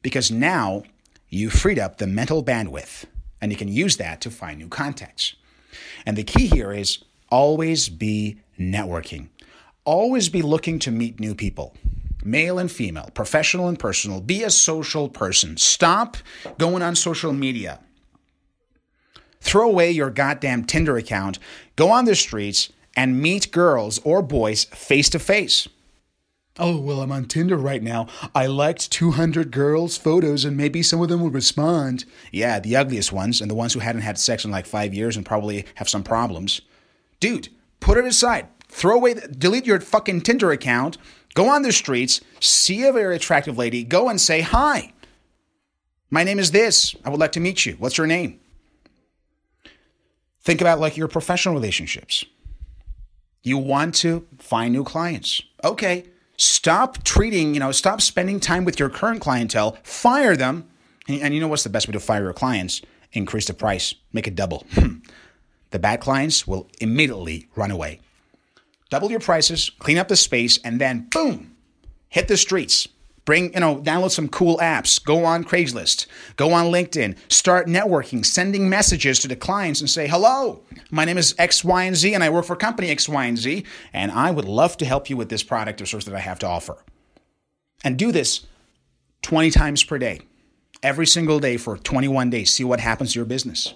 because 0.00 0.30
now 0.30 0.84
you 1.28 1.50
freed 1.50 1.76
up 1.76 1.98
the 1.98 2.06
mental 2.06 2.44
bandwidth 2.44 3.04
and 3.40 3.50
you 3.50 3.58
can 3.58 3.66
use 3.66 3.96
that 3.96 4.20
to 4.20 4.30
find 4.30 4.60
new 4.60 4.68
contacts. 4.68 5.34
And 6.06 6.16
the 6.16 6.22
key 6.22 6.46
here 6.46 6.72
is 6.72 7.02
always 7.30 7.88
be 7.88 8.38
networking. 8.56 9.28
Always 9.84 10.28
be 10.28 10.40
looking 10.40 10.78
to 10.78 10.92
meet 10.92 11.18
new 11.18 11.34
people, 11.34 11.74
male 12.22 12.60
and 12.60 12.70
female, 12.70 13.10
professional 13.12 13.66
and 13.66 13.76
personal. 13.78 14.20
Be 14.20 14.44
a 14.44 14.50
social 14.50 15.08
person. 15.08 15.56
Stop 15.56 16.16
going 16.58 16.80
on 16.80 16.94
social 16.94 17.32
media. 17.32 17.80
Throw 19.40 19.68
away 19.68 19.90
your 19.90 20.10
goddamn 20.10 20.64
Tinder 20.64 20.96
account. 20.96 21.40
Go 21.74 21.90
on 21.90 22.04
the 22.04 22.14
streets 22.14 22.70
and 23.00 23.18
meet 23.18 23.50
girls 23.50 23.98
or 24.04 24.20
boys 24.20 24.64
face 24.64 25.08
to 25.08 25.18
face. 25.18 25.66
Oh, 26.58 26.78
well, 26.78 27.00
I'm 27.00 27.10
on 27.10 27.24
Tinder 27.24 27.56
right 27.56 27.82
now. 27.82 28.08
I 28.34 28.44
liked 28.44 28.92
200 28.92 29.50
girls' 29.50 29.96
photos 29.96 30.44
and 30.44 30.54
maybe 30.54 30.82
some 30.82 31.00
of 31.00 31.08
them 31.08 31.22
will 31.22 31.30
respond. 31.30 32.04
Yeah, 32.30 32.60
the 32.60 32.76
ugliest 32.76 33.10
ones 33.10 33.40
and 33.40 33.50
the 33.50 33.54
ones 33.54 33.72
who 33.72 33.80
hadn't 33.80 34.02
had 34.02 34.18
sex 34.18 34.44
in 34.44 34.50
like 34.50 34.66
five 34.66 34.92
years 34.92 35.16
and 35.16 35.24
probably 35.24 35.64
have 35.76 35.88
some 35.88 36.02
problems. 36.02 36.60
Dude, 37.20 37.48
put 37.80 37.96
it 37.96 38.04
aside. 38.04 38.48
Throw 38.68 38.96
away, 38.96 39.14
the, 39.14 39.28
delete 39.28 39.64
your 39.64 39.80
fucking 39.80 40.20
Tinder 40.20 40.50
account. 40.50 40.98
Go 41.32 41.48
on 41.48 41.62
the 41.62 41.72
streets, 41.72 42.20
see 42.38 42.84
a 42.84 42.92
very 42.92 43.16
attractive 43.16 43.56
lady, 43.56 43.82
go 43.82 44.10
and 44.10 44.20
say 44.20 44.42
hi. 44.42 44.92
My 46.10 46.22
name 46.22 46.38
is 46.38 46.50
this. 46.50 46.94
I 47.02 47.08
would 47.08 47.20
like 47.20 47.32
to 47.32 47.40
meet 47.40 47.64
you. 47.64 47.76
What's 47.78 47.96
your 47.96 48.06
name? 48.06 48.40
Think 50.42 50.60
about 50.60 50.80
like 50.80 50.98
your 50.98 51.08
professional 51.08 51.54
relationships. 51.54 52.26
You 53.42 53.58
want 53.58 53.94
to 53.96 54.26
find 54.38 54.72
new 54.72 54.84
clients. 54.84 55.42
Okay. 55.64 56.04
Stop 56.36 57.04
treating, 57.04 57.52
you 57.54 57.60
know, 57.60 57.70
stop 57.70 58.00
spending 58.00 58.40
time 58.40 58.64
with 58.64 58.78
your 58.78 58.88
current 58.88 59.20
clientele, 59.20 59.76
fire 59.82 60.36
them. 60.36 60.68
And, 61.06 61.34
you 61.34 61.40
know 61.40 61.48
what's 61.48 61.64
the 61.64 61.70
best 61.70 61.86
way 61.86 61.92
to 61.92 62.00
fire 62.00 62.22
your 62.22 62.32
clients? 62.32 62.80
Increase 63.12 63.46
the 63.46 63.54
price, 63.54 63.94
make 64.12 64.26
it 64.26 64.36
double. 64.36 64.64
the 65.70 65.78
bad 65.78 66.00
clients 66.00 66.46
will 66.46 66.68
immediately 66.80 67.48
run 67.56 67.70
away. 67.70 68.00
Double 68.88 69.10
your 69.10 69.20
prices, 69.20 69.70
clean 69.78 69.98
up 69.98 70.08
the 70.08 70.16
space, 70.16 70.58
and 70.64 70.80
then 70.80 71.08
boom, 71.10 71.56
hit 72.08 72.28
the 72.28 72.36
streets. 72.36 72.88
Bring, 73.30 73.54
you 73.54 73.60
know, 73.60 73.76
download 73.76 74.10
some 74.10 74.28
cool 74.28 74.58
apps, 74.58 75.00
go 75.04 75.24
on 75.24 75.44
Craigslist, 75.44 76.08
go 76.34 76.52
on 76.52 76.72
LinkedIn, 76.72 77.16
start 77.28 77.68
networking, 77.68 78.26
sending 78.26 78.68
messages 78.68 79.20
to 79.20 79.28
the 79.28 79.36
clients 79.36 79.80
and 79.80 79.88
say, 79.88 80.08
hello, 80.08 80.64
my 80.90 81.04
name 81.04 81.16
is 81.16 81.36
X, 81.38 81.62
Y, 81.62 81.84
and 81.84 81.94
Z, 81.94 82.12
and 82.12 82.24
I 82.24 82.30
work 82.30 82.44
for 82.44 82.56
company 82.56 82.88
X, 82.88 83.08
Y, 83.08 83.24
and 83.24 83.38
Z, 83.38 83.64
and 83.92 84.10
I 84.10 84.32
would 84.32 84.46
love 84.46 84.76
to 84.78 84.84
help 84.84 85.08
you 85.08 85.16
with 85.16 85.28
this 85.28 85.44
product 85.44 85.80
or 85.80 85.86
service 85.86 86.06
that 86.06 86.14
I 86.16 86.18
have 86.18 86.40
to 86.40 86.48
offer. 86.48 86.82
And 87.84 87.96
do 87.96 88.10
this 88.10 88.48
20 89.22 89.52
times 89.52 89.84
per 89.84 89.96
day, 89.96 90.22
every 90.82 91.06
single 91.06 91.38
day 91.38 91.56
for 91.56 91.76
21 91.76 92.30
days. 92.30 92.50
See 92.50 92.64
what 92.64 92.80
happens 92.80 93.12
to 93.12 93.20
your 93.20 93.26
business. 93.26 93.74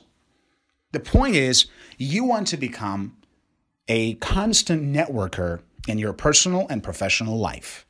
The 0.90 0.98
point 0.98 1.36
is, 1.36 1.66
you 1.96 2.24
want 2.24 2.48
to 2.48 2.56
become 2.56 3.18
a 3.86 4.14
constant 4.14 4.82
networker 4.82 5.60
in 5.86 5.98
your 5.98 6.12
personal 6.12 6.66
and 6.68 6.82
professional 6.82 7.38
life 7.38 7.86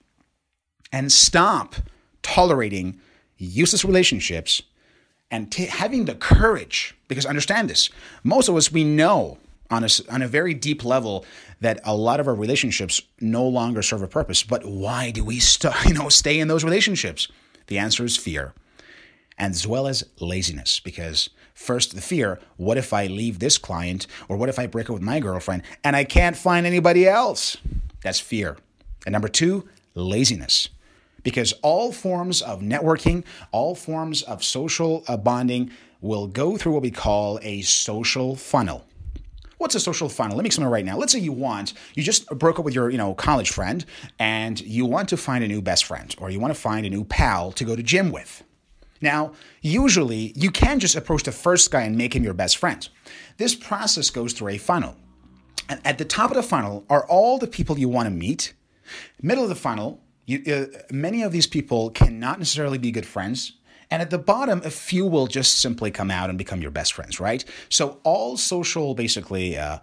and 0.94 1.10
stop 1.10 1.74
tolerating 2.22 3.00
useless 3.36 3.84
relationships 3.84 4.62
and 5.28 5.50
t- 5.50 5.66
having 5.66 6.04
the 6.04 6.14
courage 6.14 6.96
because 7.08 7.26
understand 7.26 7.68
this 7.68 7.90
most 8.22 8.48
of 8.48 8.54
us 8.54 8.70
we 8.70 8.84
know 8.84 9.36
on 9.70 9.82
a, 9.82 9.88
on 10.08 10.22
a 10.22 10.28
very 10.28 10.54
deep 10.54 10.84
level 10.84 11.26
that 11.60 11.80
a 11.82 11.96
lot 11.96 12.20
of 12.20 12.28
our 12.28 12.34
relationships 12.34 13.02
no 13.20 13.44
longer 13.44 13.82
serve 13.82 14.02
a 14.02 14.06
purpose. 14.06 14.44
But 14.44 14.64
why 14.64 15.10
do 15.10 15.24
we 15.24 15.40
st- 15.40 15.74
you 15.86 15.94
know 15.94 16.08
stay 16.08 16.38
in 16.38 16.46
those 16.46 16.62
relationships? 16.62 17.26
The 17.66 17.78
answer 17.78 18.04
is 18.04 18.16
fear 18.16 18.54
and 19.36 19.52
as 19.52 19.66
well 19.66 19.88
as 19.88 20.04
laziness. 20.20 20.78
Because 20.78 21.28
first 21.54 21.96
the 21.96 22.00
fear 22.00 22.38
what 22.56 22.78
if 22.78 22.92
i 22.92 23.06
leave 23.06 23.40
this 23.40 23.58
client 23.58 24.06
or 24.28 24.36
what 24.36 24.48
if 24.48 24.60
i 24.60 24.66
break 24.66 24.88
up 24.88 24.94
with 24.94 25.02
my 25.02 25.20
girlfriend 25.20 25.62
and 25.84 25.94
i 25.96 26.04
can't 26.04 26.36
find 26.36 26.66
anybody 26.66 27.08
else? 27.08 27.56
That's 28.04 28.20
fear. 28.20 28.56
And 29.06 29.12
number 29.12 29.28
two 29.28 29.68
laziness 29.96 30.68
because 31.24 31.52
all 31.62 31.90
forms 31.90 32.40
of 32.40 32.60
networking, 32.60 33.24
all 33.50 33.74
forms 33.74 34.22
of 34.22 34.44
social 34.44 35.02
uh, 35.08 35.16
bonding 35.16 35.70
will 36.00 36.28
go 36.28 36.56
through 36.56 36.72
what 36.72 36.82
we 36.82 36.90
call 36.92 37.40
a 37.42 37.62
social 37.62 38.36
funnel. 38.36 38.84
What's 39.58 39.74
a 39.74 39.80
social 39.80 40.08
funnel? 40.08 40.36
Let 40.36 40.42
me 40.42 40.48
explain 40.48 40.68
it 40.68 40.70
right 40.70 40.84
now. 40.84 40.98
Let's 40.98 41.12
say 41.12 41.18
you 41.18 41.32
want, 41.32 41.72
you 41.94 42.02
just 42.02 42.28
broke 42.28 42.58
up 42.58 42.64
with 42.64 42.74
your, 42.74 42.90
you 42.90 42.98
know, 42.98 43.14
college 43.14 43.50
friend 43.50 43.84
and 44.18 44.60
you 44.60 44.84
want 44.84 45.08
to 45.08 45.16
find 45.16 45.42
a 45.42 45.48
new 45.48 45.62
best 45.62 45.86
friend 45.86 46.14
or 46.18 46.28
you 46.28 46.38
want 46.38 46.54
to 46.54 46.60
find 46.60 46.84
a 46.84 46.90
new 46.90 47.04
pal 47.04 47.50
to 47.52 47.64
go 47.64 47.74
to 47.74 47.82
gym 47.82 48.12
with. 48.12 48.44
Now, 49.00 49.32
usually 49.62 50.32
you 50.36 50.50
can 50.50 50.80
just 50.80 50.96
approach 50.96 51.22
the 51.22 51.32
first 51.32 51.70
guy 51.70 51.82
and 51.82 51.96
make 51.96 52.14
him 52.14 52.24
your 52.24 52.34
best 52.34 52.58
friend. 52.58 52.86
This 53.38 53.54
process 53.54 54.10
goes 54.10 54.34
through 54.34 54.48
a 54.48 54.58
funnel. 54.58 54.96
And 55.68 55.80
at 55.86 55.96
the 55.96 56.04
top 56.04 56.30
of 56.30 56.36
the 56.36 56.42
funnel 56.42 56.84
are 56.90 57.06
all 57.06 57.38
the 57.38 57.46
people 57.46 57.78
you 57.78 57.88
want 57.88 58.06
to 58.06 58.10
meet. 58.10 58.52
Middle 59.22 59.44
of 59.44 59.48
the 59.48 59.54
funnel 59.54 60.03
you, 60.26 60.42
uh, 60.52 60.78
many 60.90 61.22
of 61.22 61.32
these 61.32 61.46
people 61.46 61.90
cannot 61.90 62.38
necessarily 62.38 62.78
be 62.78 62.90
good 62.90 63.06
friends. 63.06 63.52
And 63.90 64.00
at 64.02 64.10
the 64.10 64.18
bottom, 64.18 64.62
a 64.64 64.70
few 64.70 65.06
will 65.06 65.26
just 65.26 65.58
simply 65.58 65.90
come 65.90 66.10
out 66.10 66.28
and 66.28 66.38
become 66.38 66.60
your 66.62 66.70
best 66.70 66.94
friends, 66.94 67.20
right? 67.20 67.44
So 67.68 67.98
all 68.02 68.36
social, 68.36 68.94
basically, 68.94 69.56
uh, 69.56 69.78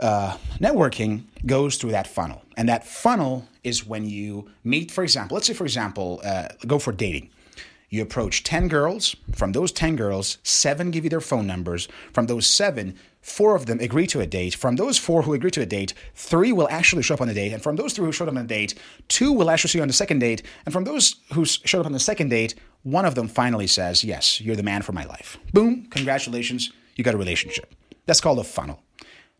uh, 0.00 0.36
networking 0.58 1.24
goes 1.44 1.76
through 1.76 1.90
that 1.90 2.06
funnel. 2.06 2.42
And 2.56 2.68
that 2.68 2.86
funnel 2.86 3.46
is 3.62 3.86
when 3.86 4.08
you 4.08 4.50
meet, 4.64 4.90
for 4.90 5.04
example, 5.04 5.34
let's 5.34 5.46
say, 5.46 5.54
for 5.54 5.64
example, 5.64 6.20
uh, 6.24 6.48
go 6.66 6.78
for 6.78 6.92
dating. 6.92 7.30
You 7.92 8.00
approach 8.00 8.42
10 8.42 8.68
girls. 8.68 9.14
From 9.34 9.52
those 9.52 9.70
10 9.70 9.96
girls, 9.96 10.38
seven 10.42 10.90
give 10.90 11.04
you 11.04 11.10
their 11.10 11.20
phone 11.20 11.46
numbers. 11.46 11.88
From 12.14 12.26
those 12.26 12.46
seven, 12.46 12.98
four 13.20 13.54
of 13.54 13.66
them 13.66 13.80
agree 13.80 14.06
to 14.06 14.20
a 14.20 14.26
date. 14.26 14.54
From 14.54 14.76
those 14.76 14.96
four 14.96 15.20
who 15.20 15.34
agree 15.34 15.50
to 15.50 15.60
a 15.60 15.66
date, 15.66 15.92
three 16.14 16.52
will 16.52 16.68
actually 16.70 17.02
show 17.02 17.12
up 17.12 17.20
on 17.20 17.28
the 17.28 17.34
date. 17.34 17.52
And 17.52 17.62
from 17.62 17.76
those 17.76 17.92
three 17.92 18.06
who 18.06 18.12
showed 18.12 18.28
up 18.28 18.34
on 18.34 18.46
the 18.46 18.54
date, 18.54 18.76
two 19.08 19.30
will 19.30 19.50
actually 19.50 19.68
see 19.68 19.78
you 19.78 19.82
on 19.82 19.88
the 19.88 19.94
second 19.94 20.20
date. 20.20 20.42
And 20.64 20.72
from 20.72 20.84
those 20.84 21.16
who 21.34 21.44
showed 21.44 21.80
up 21.80 21.86
on 21.86 21.92
the 21.92 22.00
second 22.00 22.30
date, 22.30 22.54
one 22.82 23.04
of 23.04 23.14
them 23.14 23.28
finally 23.28 23.66
says, 23.66 24.02
Yes, 24.02 24.40
you're 24.40 24.56
the 24.56 24.62
man 24.62 24.80
for 24.80 24.92
my 24.92 25.04
life. 25.04 25.36
Boom, 25.52 25.84
congratulations, 25.90 26.72
you 26.96 27.04
got 27.04 27.12
a 27.12 27.18
relationship. 27.18 27.74
That's 28.06 28.22
called 28.22 28.38
a 28.38 28.44
funnel. 28.44 28.82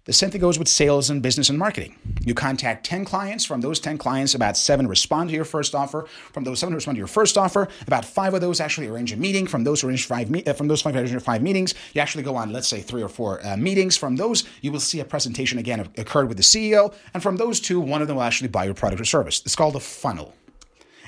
The 0.05 0.13
same 0.13 0.31
thing 0.31 0.41
goes 0.41 0.59
with 0.59 0.67
sales 0.67 1.11
and 1.11 1.23
business 1.23 1.49
and 1.49 1.57
marketing. 1.57 1.95
You 2.23 2.35
contact 2.35 2.85
10 2.85 3.05
clients. 3.05 3.45
From 3.45 3.61
those 3.61 3.79
10 3.79 3.99
clients, 3.99 4.35
about 4.35 4.57
seven 4.57 4.89
respond 4.89 5.31
to 5.31 5.37
your 5.37 5.45
first 5.45 5.77
offer. 5.77 6.07
From 6.33 6.43
those 6.43 6.59
seven 6.59 6.75
respond 6.75 6.97
to 6.97 6.99
your 6.99 7.07
first 7.07 7.39
offer, 7.39 7.69
about 7.87 8.05
five 8.05 8.35
of 8.35 8.41
those 8.41 8.61
actually 8.61 8.89
arrange 8.89 9.13
a 9.13 9.17
meeting. 9.17 9.47
From 9.47 9.63
those 9.63 9.85
arrange 9.85 10.07
five, 10.07 10.29
me- 10.29 10.43
uh, 10.45 10.55
from 10.55 10.67
those 10.67 10.83
five 10.83 10.97
arrange 10.97 11.23
five 11.23 11.41
meetings, 11.41 11.75
you 11.93 12.01
actually 12.01 12.25
go 12.25 12.35
on, 12.35 12.53
let's 12.53 12.67
say, 12.67 12.81
three 12.81 13.01
or 13.01 13.09
four 13.09 13.47
uh, 13.47 13.57
meetings. 13.57 13.97
From 13.97 14.17
those, 14.17 14.43
you 14.61 14.73
will 14.73 14.81
see 14.81 14.99
a 14.99 15.05
presentation 15.05 15.61
again 15.61 15.89
occurred 15.97 16.27
with 16.27 16.37
the 16.37 16.43
CEO. 16.43 16.93
And 17.15 17.23
from 17.23 17.37
those 17.37 17.61
two, 17.61 17.79
one 17.79 18.03
of 18.03 18.09
them 18.09 18.17
will 18.17 18.25
actually 18.25 18.49
buy 18.49 18.65
your 18.65 18.75
product 18.75 19.01
or 19.01 19.05
service. 19.05 19.41
It's 19.45 19.55
called 19.55 19.77
a 19.77 19.81
funnel. 19.81 20.35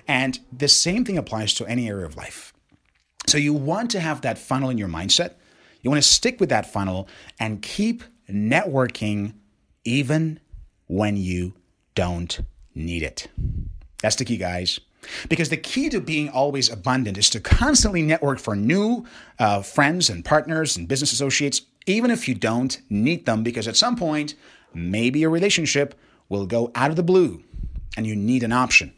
And 0.07 0.38
the 0.52 0.68
same 0.68 1.04
thing 1.04 1.18
applies 1.18 1.52
to 1.54 1.66
any 1.66 1.88
area 1.88 2.07
of 2.07 2.16
life. 2.16 2.52
So 3.26 3.38
you 3.38 3.54
want 3.54 3.90
to 3.92 4.00
have 4.00 4.20
that 4.20 4.38
funnel 4.38 4.70
in 4.70 4.78
your 4.78 4.88
mindset. 4.88 5.35
You 5.83 5.90
want 5.90 6.00
to 6.00 6.09
stick 6.09 6.38
with 6.38 6.50
that 6.50 6.72
funnel 6.72 7.09
and 7.40 7.61
keep 7.61 8.04
networking 8.30 9.34
even 9.84 10.40
when 10.87 11.16
you 11.16 11.54
don't 11.94 12.40
need 12.74 13.02
it. 13.02 13.28
That's 14.02 14.16
the 14.16 14.24
key, 14.24 14.37
guys. 14.37 14.80
Because 15.28 15.50
the 15.50 15.56
key 15.56 15.90
to 15.90 16.00
being 16.00 16.28
always 16.28 16.70
abundant 16.70 17.18
is 17.18 17.28
to 17.30 17.40
constantly 17.40 18.02
network 18.02 18.38
for 18.38 18.56
new 18.56 19.04
uh, 19.38 19.62
friends 19.62 20.08
and 20.08 20.24
partners 20.24 20.76
and 20.76 20.88
business 20.88 21.12
associates, 21.12 21.62
even 21.87 22.10
if 22.10 22.26
you 22.26 22.34
don't 22.34 22.80
need 22.88 23.26
them, 23.26 23.42
because 23.42 23.68
at 23.68 23.76
some 23.76 23.96
point, 23.96 24.34
maybe 24.72 25.22
a 25.22 25.28
relationship 25.28 25.94
will 26.28 26.46
go 26.46 26.72
out 26.74 26.90
of 26.90 26.96
the 26.96 27.02
blue 27.02 27.42
and 27.96 28.06
you 28.06 28.16
need 28.16 28.42
an 28.42 28.52
option. 28.52 28.94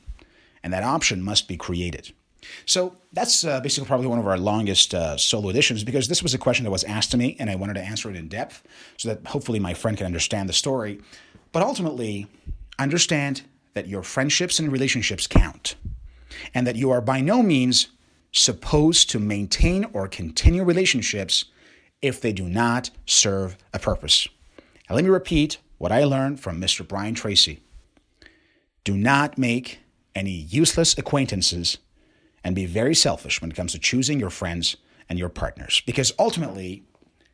And 0.62 0.72
that 0.72 0.84
option 0.84 1.22
must 1.22 1.48
be 1.48 1.56
created. 1.56 2.12
So 2.64 2.96
that's 3.12 3.44
uh, 3.44 3.60
basically 3.60 3.86
probably 3.86 4.06
one 4.06 4.18
of 4.18 4.26
our 4.26 4.38
longest 4.38 4.94
uh, 4.94 5.16
solo 5.16 5.50
editions 5.50 5.84
because 5.84 6.08
this 6.08 6.22
was 6.22 6.34
a 6.34 6.38
question 6.38 6.64
that 6.64 6.70
was 6.70 6.84
asked 6.84 7.10
to 7.12 7.16
me 7.16 7.36
and 7.38 7.48
I 7.48 7.54
wanted 7.54 7.74
to 7.74 7.82
answer 7.82 8.10
it 8.10 8.16
in 8.16 8.28
depth 8.28 8.62
so 8.96 9.08
that 9.08 9.26
hopefully 9.26 9.58
my 9.58 9.74
friend 9.74 9.96
can 9.96 10.06
understand 10.06 10.48
the 10.48 10.52
story. 10.52 11.00
But 11.52 11.62
ultimately, 11.62 12.26
understand 12.78 13.42
that 13.74 13.88
your 13.88 14.02
friendships 14.02 14.58
and 14.58 14.70
relationships 14.70 15.26
count 15.26 15.76
and 16.54 16.66
that 16.66 16.76
you 16.76 16.90
are 16.90 17.00
by 17.00 17.20
no 17.20 17.42
means 17.42 17.88
supposed 18.32 19.08
to 19.10 19.18
maintain 19.18 19.86
or 19.92 20.08
continue 20.08 20.62
relationships 20.62 21.46
if 22.02 22.20
they 22.20 22.32
do 22.32 22.48
not 22.48 22.90
serve 23.06 23.56
a 23.72 23.78
purpose. 23.78 24.28
Now, 24.88 24.96
let 24.96 25.04
me 25.04 25.10
repeat 25.10 25.58
what 25.78 25.92
I 25.92 26.04
learned 26.04 26.40
from 26.40 26.60
Mr. 26.60 26.86
Brian 26.86 27.14
Tracy. 27.14 27.60
Do 28.84 28.96
not 28.96 29.38
make 29.38 29.80
any 30.14 30.30
useless 30.30 30.96
acquaintances 30.96 31.78
and 32.46 32.54
be 32.54 32.64
very 32.64 32.94
selfish 32.94 33.40
when 33.40 33.50
it 33.50 33.54
comes 33.56 33.72
to 33.72 33.78
choosing 33.78 34.20
your 34.20 34.30
friends 34.30 34.76
and 35.08 35.18
your 35.18 35.28
partners. 35.28 35.82
Because 35.84 36.12
ultimately, 36.16 36.84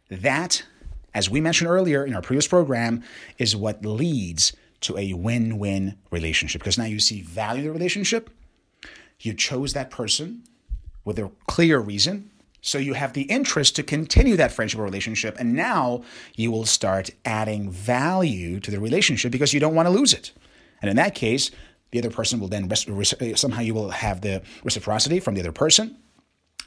that, 0.08 0.64
as 1.12 1.28
we 1.28 1.38
mentioned 1.38 1.68
earlier 1.68 2.02
in 2.06 2.14
our 2.14 2.22
previous 2.22 2.48
program, 2.48 3.02
is 3.36 3.54
what 3.54 3.84
leads 3.84 4.56
to 4.80 4.96
a 4.96 5.12
win 5.12 5.58
win 5.58 5.98
relationship. 6.10 6.62
Because 6.62 6.78
now 6.78 6.86
you 6.86 6.98
see 6.98 7.20
value 7.20 7.60
in 7.60 7.66
the 7.66 7.72
relationship, 7.74 8.30
you 9.20 9.34
chose 9.34 9.74
that 9.74 9.90
person 9.90 10.44
with 11.04 11.18
a 11.18 11.30
clear 11.46 11.78
reason. 11.78 12.30
So 12.62 12.78
you 12.78 12.94
have 12.94 13.12
the 13.12 13.24
interest 13.24 13.76
to 13.76 13.82
continue 13.82 14.38
that 14.38 14.50
friendship 14.50 14.80
or 14.80 14.84
relationship. 14.84 15.36
And 15.38 15.52
now 15.52 16.04
you 16.36 16.50
will 16.50 16.64
start 16.64 17.10
adding 17.26 17.70
value 17.70 18.60
to 18.60 18.70
the 18.70 18.80
relationship 18.80 19.30
because 19.30 19.52
you 19.52 19.60
don't 19.60 19.74
want 19.74 19.88
to 19.88 19.92
lose 19.92 20.14
it. 20.14 20.32
And 20.80 20.88
in 20.88 20.96
that 20.96 21.14
case, 21.14 21.50
the 21.92 21.98
other 21.98 22.10
person 22.10 22.40
will 22.40 22.48
then 22.48 22.70
eh, 22.70 23.34
somehow 23.36 23.60
you 23.60 23.74
will 23.74 23.90
have 23.90 24.22
the 24.22 24.42
reciprocity 24.64 25.20
from 25.20 25.34
the 25.34 25.40
other 25.40 25.52
person 25.52 25.96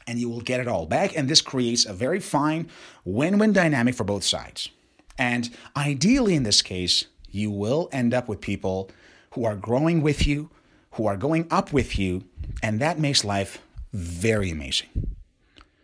and 0.06 0.18
you 0.18 0.28
will 0.28 0.40
get 0.40 0.60
it 0.60 0.68
all 0.68 0.86
back. 0.86 1.16
And 1.16 1.28
this 1.28 1.40
creates 1.40 1.84
a 1.84 1.92
very 1.92 2.20
fine 2.20 2.68
win 3.04 3.38
win 3.38 3.52
dynamic 3.52 3.94
for 3.94 4.04
both 4.04 4.24
sides. 4.24 4.70
And 5.18 5.50
ideally, 5.76 6.34
in 6.34 6.44
this 6.44 6.62
case, 6.62 7.06
you 7.28 7.50
will 7.50 7.88
end 7.92 8.14
up 8.14 8.28
with 8.28 8.40
people 8.40 8.90
who 9.32 9.44
are 9.44 9.56
growing 9.56 10.00
with 10.00 10.26
you, 10.26 10.50
who 10.92 11.06
are 11.06 11.16
going 11.16 11.46
up 11.50 11.72
with 11.72 11.98
you, 11.98 12.24
and 12.62 12.80
that 12.80 12.98
makes 12.98 13.24
life 13.24 13.60
very 13.92 14.50
amazing. 14.50 14.88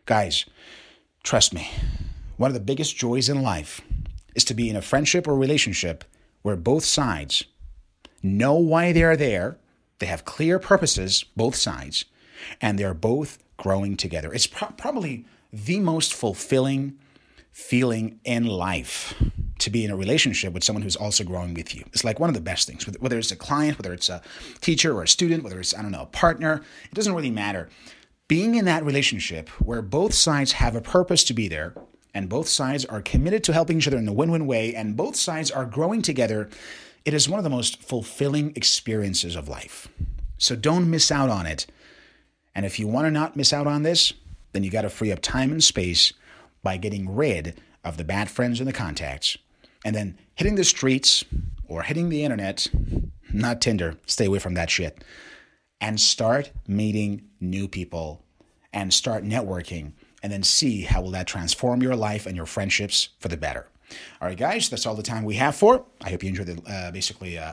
Guys, 0.06 0.44
trust 1.22 1.52
me, 1.52 1.70
one 2.36 2.48
of 2.48 2.54
the 2.54 2.60
biggest 2.60 2.96
joys 2.96 3.28
in 3.28 3.42
life 3.42 3.80
is 4.34 4.44
to 4.44 4.54
be 4.54 4.70
in 4.70 4.76
a 4.76 4.82
friendship 4.82 5.26
or 5.26 5.34
relationship 5.34 6.04
where 6.42 6.56
both 6.56 6.84
sides 6.84 7.44
know 8.22 8.54
why 8.54 8.92
they're 8.92 9.16
there. 9.16 9.58
They 9.98 10.06
have 10.06 10.24
clear 10.24 10.58
purposes, 10.58 11.24
both 11.36 11.54
sides, 11.54 12.04
and 12.60 12.78
they're 12.78 12.94
both 12.94 13.38
growing 13.56 13.96
together. 13.96 14.32
It's 14.32 14.46
pro- 14.46 14.68
probably 14.68 15.26
the 15.52 15.80
most 15.80 16.14
fulfilling 16.14 16.98
feeling 17.52 18.18
in 18.24 18.46
life 18.46 19.14
to 19.58 19.70
be 19.70 19.84
in 19.84 19.90
a 19.90 19.96
relationship 19.96 20.52
with 20.52 20.64
someone 20.64 20.82
who's 20.82 20.96
also 20.96 21.22
growing 21.22 21.54
with 21.54 21.74
you. 21.74 21.84
It's 21.92 22.02
like 22.02 22.18
one 22.18 22.30
of 22.30 22.34
the 22.34 22.40
best 22.40 22.66
things, 22.66 22.84
whether 22.98 23.18
it's 23.18 23.30
a 23.30 23.36
client, 23.36 23.78
whether 23.78 23.92
it's 23.92 24.08
a 24.08 24.22
teacher 24.60 24.92
or 24.92 25.02
a 25.02 25.08
student, 25.08 25.44
whether 25.44 25.60
it's, 25.60 25.76
I 25.76 25.82
don't 25.82 25.92
know, 25.92 26.02
a 26.02 26.06
partner, 26.06 26.62
it 26.84 26.94
doesn't 26.94 27.14
really 27.14 27.30
matter. 27.30 27.68
Being 28.26 28.54
in 28.54 28.64
that 28.64 28.84
relationship 28.84 29.50
where 29.60 29.82
both 29.82 30.14
sides 30.14 30.52
have 30.52 30.74
a 30.74 30.80
purpose 30.80 31.22
to 31.24 31.34
be 31.34 31.46
there 31.46 31.74
and 32.14 32.28
both 32.28 32.48
sides 32.48 32.84
are 32.86 33.02
committed 33.02 33.44
to 33.44 33.52
helping 33.52 33.78
each 33.78 33.86
other 33.86 33.98
in 33.98 34.08
a 34.08 34.12
win 34.12 34.30
win 34.30 34.46
way 34.46 34.74
and 34.74 34.96
both 34.96 35.16
sides 35.16 35.50
are 35.50 35.66
growing 35.66 36.02
together 36.02 36.48
it 37.04 37.14
is 37.14 37.28
one 37.28 37.38
of 37.38 37.44
the 37.44 37.50
most 37.50 37.82
fulfilling 37.82 38.52
experiences 38.56 39.36
of 39.36 39.48
life. 39.48 39.88
So 40.38 40.56
don't 40.56 40.90
miss 40.90 41.10
out 41.10 41.30
on 41.30 41.46
it. 41.46 41.66
And 42.54 42.66
if 42.66 42.78
you 42.78 42.86
want 42.86 43.06
to 43.06 43.10
not 43.10 43.36
miss 43.36 43.52
out 43.52 43.66
on 43.66 43.82
this, 43.82 44.12
then 44.52 44.64
you 44.64 44.70
got 44.70 44.82
to 44.82 44.90
free 44.90 45.12
up 45.12 45.20
time 45.20 45.50
and 45.50 45.62
space 45.62 46.12
by 46.62 46.76
getting 46.76 47.14
rid 47.14 47.60
of 47.84 47.96
the 47.96 48.04
bad 48.04 48.30
friends 48.30 48.60
and 48.60 48.68
the 48.68 48.72
contacts. 48.72 49.36
And 49.84 49.96
then 49.96 50.18
hitting 50.34 50.54
the 50.54 50.64
streets 50.64 51.24
or 51.66 51.82
hitting 51.82 52.08
the 52.08 52.24
internet, 52.24 52.68
not 53.32 53.60
Tinder, 53.60 53.96
stay 54.06 54.26
away 54.26 54.38
from 54.38 54.54
that 54.54 54.70
shit, 54.70 55.02
and 55.80 56.00
start 56.00 56.52
meeting 56.68 57.22
new 57.40 57.66
people 57.66 58.22
and 58.72 58.92
start 58.92 59.24
networking 59.24 59.92
and 60.22 60.32
then 60.32 60.42
see 60.42 60.82
how 60.82 61.02
will 61.02 61.10
that 61.10 61.26
transform 61.26 61.82
your 61.82 61.96
life 61.96 62.26
and 62.26 62.36
your 62.36 62.46
friendships 62.46 63.08
for 63.18 63.28
the 63.28 63.36
better. 63.36 63.66
All 64.20 64.28
right, 64.28 64.36
guys, 64.36 64.68
that's 64.68 64.86
all 64.86 64.94
the 64.94 65.02
time 65.02 65.24
we 65.24 65.36
have 65.36 65.56
for. 65.56 65.84
I 66.00 66.10
hope 66.10 66.22
you 66.22 66.28
enjoyed 66.28 66.46
the 66.46 66.72
uh, 66.72 66.90
basically 66.90 67.38
uh, 67.38 67.52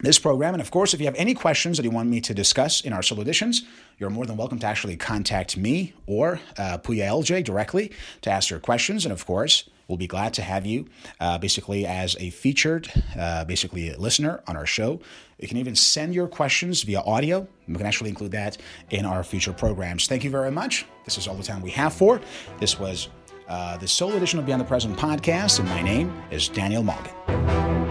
this 0.00 0.18
program. 0.18 0.54
And 0.54 0.60
of 0.60 0.70
course, 0.70 0.94
if 0.94 1.00
you 1.00 1.06
have 1.06 1.14
any 1.14 1.34
questions 1.34 1.76
that 1.76 1.84
you 1.84 1.90
want 1.90 2.08
me 2.08 2.20
to 2.22 2.34
discuss 2.34 2.80
in 2.80 2.92
our 2.92 3.02
solo 3.02 3.22
editions, 3.22 3.62
you're 3.98 4.10
more 4.10 4.26
than 4.26 4.36
welcome 4.36 4.58
to 4.58 4.66
actually 4.66 4.96
contact 4.96 5.56
me 5.56 5.94
or 6.06 6.40
uh, 6.58 6.78
Puya 6.78 7.06
LJ 7.06 7.44
directly 7.44 7.92
to 8.22 8.30
ask 8.30 8.50
your 8.50 8.58
questions. 8.58 9.04
And 9.04 9.12
of 9.12 9.24
course, 9.24 9.68
we'll 9.86 9.98
be 9.98 10.06
glad 10.06 10.34
to 10.34 10.42
have 10.42 10.66
you 10.66 10.86
uh, 11.20 11.38
basically 11.38 11.86
as 11.86 12.16
a 12.18 12.30
featured, 12.30 12.90
uh, 13.16 13.44
basically 13.44 13.90
a 13.90 13.98
listener 13.98 14.42
on 14.48 14.56
our 14.56 14.66
show. 14.66 15.00
You 15.38 15.48
can 15.48 15.58
even 15.58 15.76
send 15.76 16.14
your 16.14 16.26
questions 16.26 16.82
via 16.82 17.00
audio. 17.00 17.46
We 17.68 17.74
can 17.74 17.86
actually 17.86 18.10
include 18.10 18.32
that 18.32 18.56
in 18.90 19.04
our 19.04 19.22
future 19.22 19.52
programs. 19.52 20.06
Thank 20.06 20.24
you 20.24 20.30
very 20.30 20.50
much. 20.50 20.86
This 21.04 21.18
is 21.18 21.28
all 21.28 21.36
the 21.36 21.42
time 21.42 21.60
we 21.60 21.70
have 21.70 21.92
for. 21.92 22.20
This 22.58 22.78
was 22.80 23.08
uh, 23.48 23.76
the 23.76 23.88
sole 23.88 24.12
edition 24.14 24.38
of 24.38 24.46
Beyond 24.46 24.60
the 24.60 24.66
Present 24.66 24.96
podcast, 24.96 25.58
and 25.60 25.68
my 25.68 25.82
name 25.82 26.12
is 26.30 26.48
Daniel 26.48 26.82
Malgin. 26.82 27.83